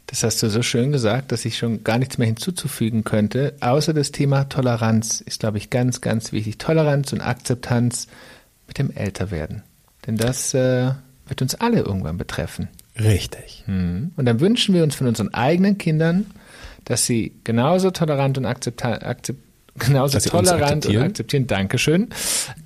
Das 0.07 0.23
hast 0.23 0.41
du 0.41 0.49
so 0.49 0.61
schön 0.63 0.93
gesagt, 0.93 1.33
dass 1.33 1.43
ich 1.43 1.57
schon 1.57 1.83
gar 1.83 1.97
nichts 1.97 2.17
mehr 2.17 2.27
hinzuzufügen 2.27 3.03
könnte. 3.03 3.55
Außer 3.59 3.93
das 3.93 4.11
Thema 4.11 4.45
Toleranz 4.45 5.19
ist, 5.19 5.41
glaube 5.41 5.57
ich, 5.57 5.69
ganz, 5.69 5.99
ganz 5.99 6.31
wichtig. 6.31 6.57
Toleranz 6.57 7.11
und 7.11 7.19
Akzeptanz 7.19 8.07
mit 8.67 8.77
dem 8.77 8.89
Älterwerden. 8.89 9.63
Denn 10.07 10.15
das 10.15 10.53
äh, 10.53 10.91
wird 11.27 11.41
uns 11.41 11.55
alle 11.55 11.81
irgendwann 11.81 12.17
betreffen. 12.17 12.69
Richtig. 12.97 13.63
Mhm. 13.67 14.11
Und 14.15 14.25
dann 14.25 14.39
wünschen 14.39 14.73
wir 14.73 14.83
uns 14.83 14.95
von 14.95 15.07
unseren 15.07 15.33
eigenen 15.33 15.77
Kindern, 15.77 16.27
dass 16.85 17.05
sie 17.05 17.33
genauso 17.43 17.91
tolerant 17.91 18.37
und 18.37 18.45
akzeptant, 18.45 19.03
akzept, 19.03 19.39
genauso 19.77 20.19
tolerant 20.19 20.85
und 20.85 20.97
akzeptieren, 20.97 21.47
Dankeschön, 21.47 22.09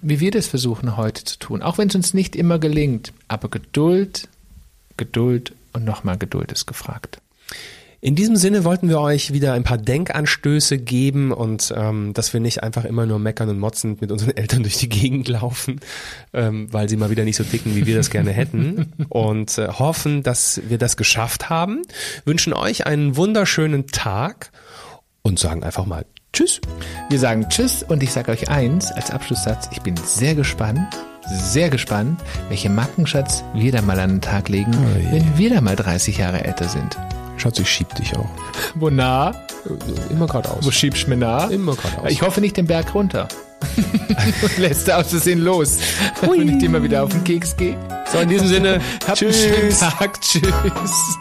wie 0.01 0.19
wir 0.19 0.29
das 0.29 0.45
versuchen 0.45 0.95
heute 0.95 1.23
zu 1.23 1.39
tun. 1.39 1.63
Auch 1.63 1.79
wenn 1.79 1.87
es 1.87 1.95
uns 1.95 2.13
nicht 2.13 2.35
immer 2.35 2.59
gelingt. 2.59 3.13
Aber 3.27 3.49
Geduld, 3.49 4.27
Geduld 4.97 5.53
und 5.73 5.85
nochmal 5.85 6.17
Geduld 6.17 6.51
ist 6.51 6.65
gefragt. 6.65 7.19
In 7.99 8.13
diesem 8.13 8.35
Sinne 8.35 8.63
wollten 8.63 8.89
wir 8.89 8.99
euch 8.99 9.33
wieder 9.33 9.53
ein 9.53 9.63
paar 9.63 9.79
Denkanstöße 9.79 10.77
geben 10.77 11.31
und 11.31 11.73
ähm, 11.75 12.13
dass 12.13 12.31
wir 12.31 12.39
nicht 12.39 12.61
einfach 12.61 12.85
immer 12.85 13.07
nur 13.07 13.17
meckern 13.17 13.49
und 13.49 13.59
motzend 13.59 14.01
mit 14.01 14.11
unseren 14.11 14.31
Eltern 14.37 14.61
durch 14.61 14.77
die 14.77 14.89
Gegend 14.89 15.27
laufen, 15.27 15.79
ähm, 16.31 16.71
weil 16.71 16.89
sie 16.89 16.97
mal 16.97 17.09
wieder 17.09 17.23
nicht 17.23 17.37
so 17.37 17.43
ticken, 17.43 17.75
wie 17.75 17.87
wir 17.87 17.95
das 17.95 18.11
gerne 18.11 18.31
hätten 18.31 18.93
und 19.09 19.57
äh, 19.57 19.67
hoffen, 19.67 20.21
dass 20.21 20.61
wir 20.67 20.77
das 20.77 20.95
geschafft 20.95 21.49
haben. 21.49 21.81
Wünschen 22.23 22.53
euch 22.53 22.85
einen 22.85 23.15
wunderschönen 23.15 23.87
Tag 23.87 24.51
und 25.23 25.39
sagen 25.39 25.63
einfach 25.63 25.87
mal 25.87 26.05
Tschüss. 26.33 26.61
Wir 27.09 27.17
sagen 27.17 27.49
Tschüss 27.49 27.81
und 27.81 28.03
ich 28.03 28.11
sage 28.11 28.31
euch 28.31 28.47
eins 28.47 28.91
als 28.91 29.09
Abschlusssatz, 29.09 29.69
ich 29.71 29.81
bin 29.81 29.97
sehr 29.97 30.35
gespannt, 30.35 30.95
sehr 31.29 31.69
gespannt, 31.69 32.21
welche 32.49 32.69
Mackenschatz 32.69 33.43
wir 33.53 33.71
da 33.71 33.81
mal 33.81 33.99
an 33.99 34.09
den 34.11 34.21
Tag 34.21 34.49
legen, 34.49 34.71
oh 34.75 35.11
wenn 35.11 35.37
wir 35.37 35.49
da 35.49 35.61
mal 35.61 35.75
30 35.75 36.17
Jahre 36.17 36.43
älter 36.43 36.67
sind. 36.67 36.97
Schatz, 37.37 37.59
ich 37.59 37.69
schieb 37.69 37.93
dich 37.95 38.15
auch. 38.15 38.29
Wo 38.75 38.89
nah? 38.89 39.31
Immer 40.09 40.27
geradeaus. 40.27 40.65
Wo 40.65 40.71
schiebst 40.71 41.05
du 41.05 41.11
mir 41.11 41.17
nah? 41.17 41.45
Immer 41.47 41.75
geradeaus. 41.75 42.11
Ich 42.11 42.21
hoffe 42.21 42.41
nicht 42.41 42.57
den 42.57 42.65
Berg 42.65 42.95
runter. 42.95 43.27
Und 44.41 44.57
lässt 44.57 44.89
aus 44.89 45.09
Versehen 45.09 45.39
los, 45.39 45.77
Hui. 46.21 46.39
wenn 46.39 46.49
ich 46.49 46.57
dir 46.57 46.69
mal 46.69 46.83
wieder 46.83 47.03
auf 47.03 47.11
den 47.11 47.23
Keks 47.23 47.55
gehe. 47.55 47.77
So, 48.11 48.19
in 48.19 48.29
diesem 48.29 48.47
Sinne, 48.47 48.81
habt 49.07 49.21
einen 49.21 49.33
schönen 49.33 49.77
Tag. 49.77 50.19
Tschüss. 50.21 51.17